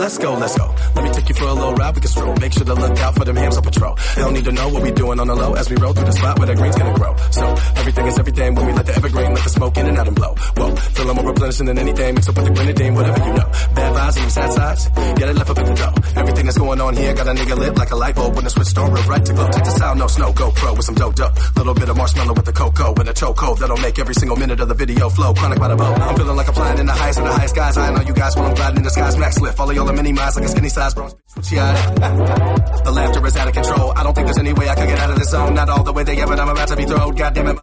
[0.01, 0.65] Let's go, let's go.
[0.95, 2.35] Let me take you for a little ride, we can stroll.
[2.37, 3.93] Make sure to look out for them hams on patrol.
[4.15, 6.05] They don't need to know what we doing on the low as we roll through
[6.05, 7.15] the spot where the green's gonna grow.
[7.29, 7.45] So,
[7.75, 10.15] everything is everything when we let the evergreen, let the smoke in and out and
[10.15, 10.33] blow.
[10.57, 13.45] Whoa, feel more replenishing than anything, mix up with the grenadine, whatever you know.
[13.75, 15.93] Bad vibes and sad sides, get it left up at the door.
[16.17, 18.49] Everything that's going on here got a nigga lit like a light bulb when the
[18.49, 19.49] switch start real right to glow.
[19.51, 21.37] Take the sound, no snow, go pro with some dope dope.
[21.55, 24.59] Little bit of marshmallow with the cocoa and a choco that'll make every single minute
[24.61, 25.35] of the video flow.
[25.35, 25.99] Chronic by the boat.
[25.99, 27.77] I'm feeling like I'm flying in the highest of the highest skies.
[27.77, 29.57] I know you guys while I'm gliding in the skies, max lift.
[29.57, 31.09] Follow y'all the mini miles like a skinny size bro.
[31.29, 32.85] Switchy eyed.
[32.85, 33.93] The laughter is out of control.
[33.95, 35.53] I don't think there's any way I could get out of this zone.
[35.53, 37.15] Not all the way there, but I'm about to be thrown.
[37.15, 37.59] God damn it.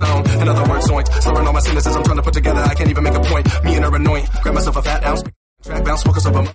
[0.00, 1.08] In other words, joint.
[1.08, 2.60] Slurring all my sentences I'm trying to put together.
[2.60, 3.46] I can't even make a point.
[3.64, 4.26] Me and her annoying.
[4.42, 5.22] Grab myself a fat ounce.
[5.62, 6.54] Track bounce, focus up a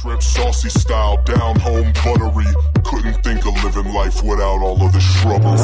[0.00, 2.46] Shrimp saucy style, down home buttery.
[2.84, 5.60] Couldn't think of living life without all of the shrubbery.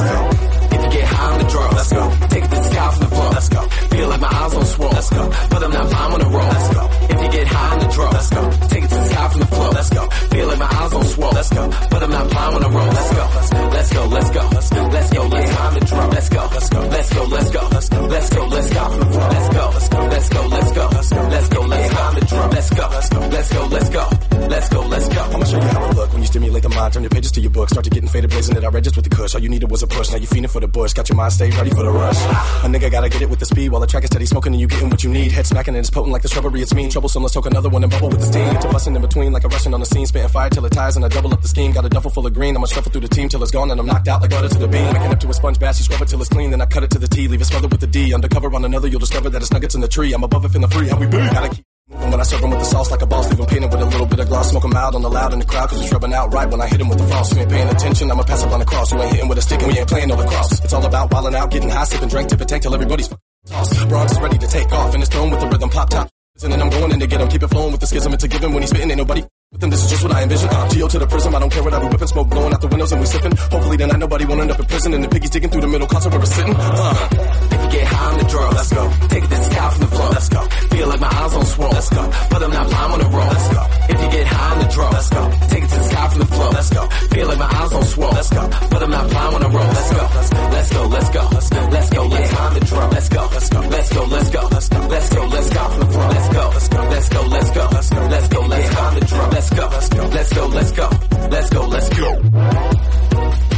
[0.77, 2.11] If you get high on the draw, let's go.
[2.29, 3.61] Take the sky from the floor, let's go.
[3.97, 5.31] Feel like my eyes on swirl, let's go.
[5.49, 6.91] But I'm not fine on roll, let's go.
[7.09, 8.51] If you get high on the draw, let's go.
[8.69, 10.11] Take it to the sky from the floor, let's go.
[10.11, 11.71] Feel like my eyes on swirl, let's go.
[11.91, 13.25] But I'm not fine on the roll, let's go.
[13.73, 16.49] Let's go, let's go, let's go, let's go, let's high on the draw, let's go.
[16.53, 19.67] Let's go, let's go, let's go, let's go, let's go, let's go let's go.
[20.11, 22.87] Let's go, let's go, let's go, let's go, let's go, let's go.
[22.87, 25.23] Let's go, let's go, let's go, let's go, let's go.
[25.23, 26.95] I'ma show you how it look when you stimulate the mind.
[26.95, 27.69] Turn your pages to your book.
[27.69, 29.35] Start to getting faded, blazing it outrageous with the kush.
[29.35, 30.11] All you needed was a push.
[30.11, 30.93] Now you feeding for the bush.
[30.93, 32.17] Got your mind stay ready for the rush.
[32.65, 34.61] A nigga gotta get it with the speed while the track is steady smoking and
[34.61, 35.33] you getting what you need.
[35.33, 36.63] Head smacking and it's potent like the shrubbery.
[36.63, 36.91] It's mean.
[36.91, 37.23] Troublesome.
[37.23, 38.59] Let's talk another one and bubble with the steam.
[38.61, 40.07] To busting in between like a Russian on the scene.
[40.07, 41.73] Spitting fire till it ties and I double up the scheme.
[41.73, 42.57] Got a duffel full of green.
[42.57, 44.59] I'ma shuffle through the team till it's gone and I'm knocked out like butter to
[44.59, 44.93] the beam.
[44.93, 45.79] Making up to a sponge bath.
[45.79, 46.51] You scrub it till it's clean.
[46.51, 47.29] Then I cut it to the T.
[47.29, 48.15] Leave it smothered with the D.
[48.15, 48.89] Undercover on another.
[48.89, 50.13] You'll discover that it's nuggets in the tree.
[50.13, 50.89] I'm above it in the free.
[50.89, 51.19] How we be?
[51.19, 53.71] Gotta keep When I serve 'em with the sauce like a boss, leave 'em painted
[53.71, 54.51] with a little bit of gloss.
[54.51, 56.61] Smoke 'em out on the loud in the crowd, cause it's rubbing out right when
[56.61, 57.33] I hit 'em with the frost.
[57.33, 58.91] You ain't paying attention, I'ma pass up on the cross.
[58.91, 60.53] You ain't hitting with a stick and we ain't playing no lacrosse.
[60.65, 63.09] It's all about wildin' out, getting high, sipping drink, tip a tank till everybody's
[63.49, 63.89] tossed.
[63.89, 66.09] Bronze is ready to take off, and it's thrown with the rhythm, pop top.
[66.43, 68.13] And then I'm going in to get him, keep it flowing with the schism.
[68.15, 69.71] It's a given when he's spitting, ain't nobody with him.
[69.71, 70.49] This is just what I envision.
[70.49, 72.61] Uh, Geo to the prism, I don't care what I be whipping, smoke blowing out
[72.61, 73.37] the windows and we sipping.
[73.37, 75.87] Hopefully tonight nobody won't end up in prison, and the piggies digging through the middle
[75.87, 76.55] console where we're sitting.
[76.57, 77.09] Uh.
[77.57, 78.91] If you get high on the draw, let's go.
[79.09, 80.41] Take it to the sky from the floor, let's go.
[80.77, 82.03] Feel like my eyes on swirl, let's go.
[82.31, 83.63] But I'm not blind on the roll, let's go.
[83.89, 85.23] If you get high on the draw, let's go.
[85.49, 86.83] Take it to the sky from the floor, let's go.
[86.87, 88.43] Feel like my eyes on swirl, let's go.
[88.71, 90.05] But I'm not blind on the roll, let's go.
[90.17, 93.23] Let's go, let's go, let's go, let's go, let's high on the draw, let's go.
[93.37, 96.09] Let's go, let's go, let's go, let's go, let's go, let's go from the floor,
[96.09, 96.51] let's go.
[96.57, 99.69] Let's go, let's go, let's go, let's go, let's high on the draw, let's go.
[99.69, 100.89] Let's go, let's go, let's go,
[101.31, 102.11] let's go, let's go.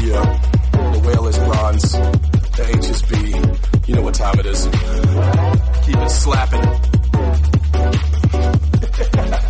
[0.03, 0.25] Yeah,
[0.93, 3.17] the whale is bronze, the H is B.
[3.87, 4.65] You know what time it is.
[5.85, 6.65] Keep it slapping.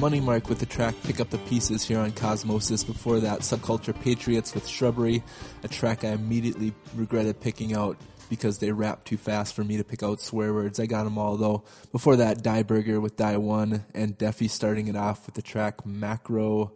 [0.00, 2.86] Money Mark with the track Pick Up the Pieces here on Cosmosis.
[2.86, 5.22] Before that, Subculture Patriots with Shrubbery,
[5.62, 7.98] a track I immediately regretted picking out
[8.30, 10.80] because they rap too fast for me to pick out swear words.
[10.80, 11.64] I got them all though.
[11.92, 15.84] Before that, Die Burger with Die One, and Deffy starting it off with the track
[15.84, 16.72] Macro.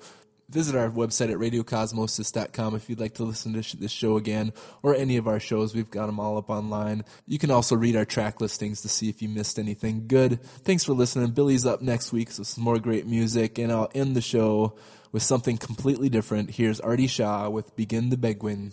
[0.54, 4.52] Visit our website at radiocosmosis.com if you'd like to listen to this show again
[4.84, 5.74] or any of our shows.
[5.74, 7.04] We've got them all up online.
[7.26, 10.40] You can also read our track listings to see if you missed anything good.
[10.62, 11.32] Thanks for listening.
[11.32, 14.76] Billy's up next week, so some more great music, and I'll end the show
[15.10, 16.52] with something completely different.
[16.52, 18.72] Here's Artie Shaw with Begin the Beguine.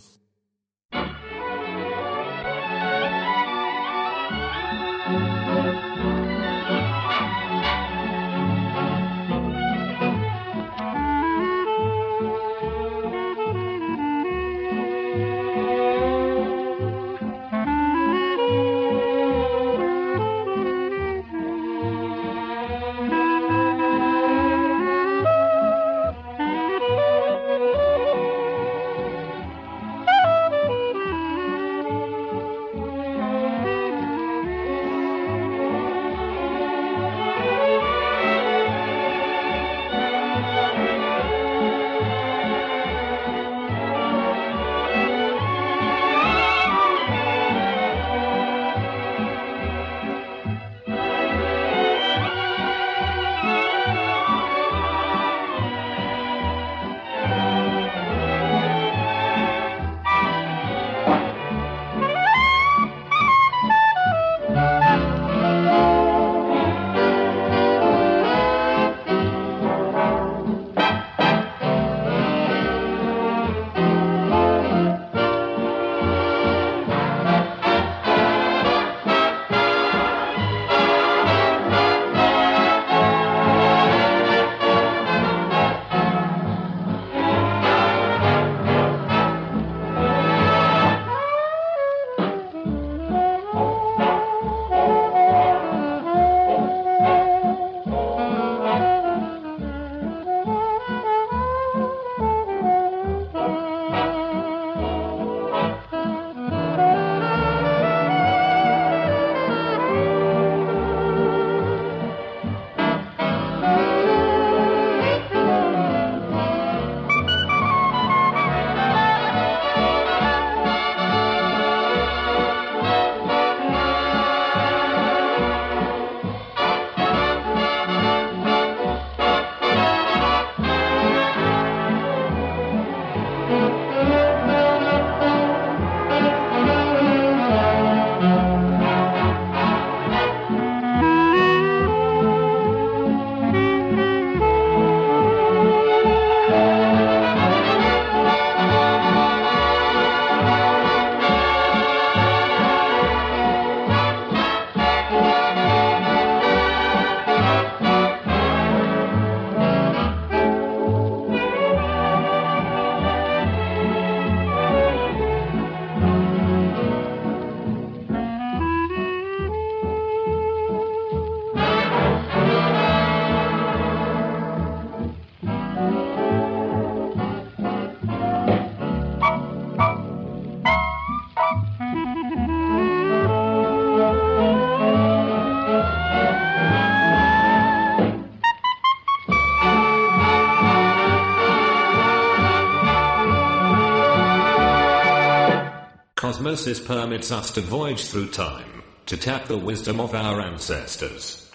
[196.42, 201.48] osmosis permits us to voyage through time, to tap the wisdom of our ancestors.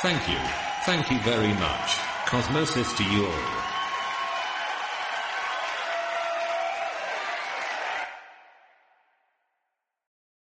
[0.00, 0.38] Thank you.
[0.84, 1.94] Thank you very much.
[2.26, 3.57] Cosmosis to you all.